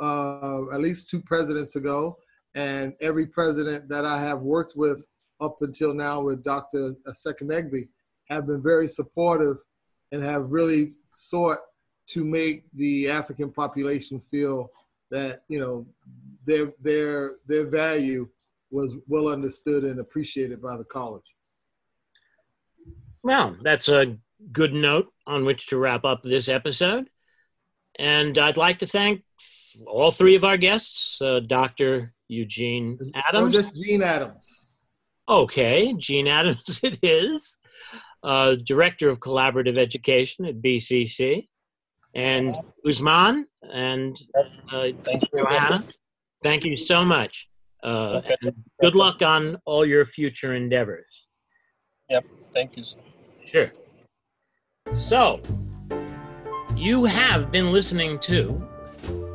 uh, 0.00 0.04
uh, 0.04 0.74
at 0.74 0.80
least 0.80 1.08
two 1.08 1.22
presidents 1.22 1.76
ago. 1.76 2.18
And 2.54 2.94
every 3.00 3.26
president 3.26 3.88
that 3.88 4.04
I 4.04 4.20
have 4.20 4.40
worked 4.40 4.76
with 4.76 5.06
up 5.40 5.56
until 5.60 5.94
now 5.94 6.20
with 6.20 6.44
Dr. 6.44 6.92
Isekenegbe 7.06 7.88
have 8.28 8.46
been 8.46 8.62
very 8.62 8.88
supportive 8.88 9.58
and 10.10 10.22
have 10.22 10.50
really 10.50 10.92
sought 11.14 11.58
to 12.08 12.24
make 12.24 12.64
the 12.74 13.08
African 13.08 13.50
population 13.50 14.20
feel 14.20 14.70
that 15.10 15.40
you 15.48 15.58
know 15.58 15.86
their 16.44 16.72
their 16.80 17.32
their 17.46 17.66
value 17.66 18.28
was 18.70 18.96
well 19.06 19.28
understood 19.28 19.84
and 19.84 20.00
appreciated 20.00 20.60
by 20.60 20.76
the 20.76 20.84
college. 20.84 21.34
Well, 23.22 23.56
that's 23.62 23.88
a 23.88 24.16
good 24.50 24.72
note 24.72 25.12
on 25.26 25.44
which 25.44 25.68
to 25.68 25.78
wrap 25.78 26.04
up 26.04 26.22
this 26.22 26.48
episode. 26.48 27.08
And 27.98 28.38
I'd 28.38 28.56
like 28.56 28.78
to 28.80 28.86
thank 28.86 29.22
all 29.86 30.10
three 30.10 30.34
of 30.34 30.44
our 30.44 30.56
guests 30.56 31.20
uh, 31.20 31.40
Dr. 31.46 32.14
Eugene 32.28 32.98
Adams. 33.14 33.54
Or 33.54 33.58
just 33.58 33.82
Gene 33.82 34.02
Adams. 34.02 34.66
Okay, 35.28 35.94
Gene 35.94 36.28
Adams 36.28 36.80
it 36.82 36.98
is. 37.02 37.58
Uh, 38.22 38.56
Director 38.64 39.08
of 39.08 39.18
Collaborative 39.18 39.78
Education 39.78 40.44
at 40.46 40.60
BCC. 40.62 41.48
And 42.14 42.54
Usman 42.86 43.46
and 43.62 44.18
uh, 44.70 44.88
thank 45.02 45.22
you, 45.22 45.38
Johanna. 45.38 45.82
Thank 46.42 46.64
you 46.64 46.76
so 46.76 47.04
much. 47.04 47.48
Uh, 47.82 48.20
okay. 48.24 48.52
good 48.80 48.94
luck 48.94 49.22
on 49.22 49.58
all 49.64 49.86
your 49.86 50.04
future 50.04 50.54
endeavors. 50.54 51.26
Yep, 52.10 52.24
thank 52.52 52.76
you. 52.76 52.84
Sure. 53.52 53.70
So, 54.94 55.40
you 56.74 57.04
have 57.04 57.52
been 57.52 57.70
listening 57.70 58.18
to 58.20 58.66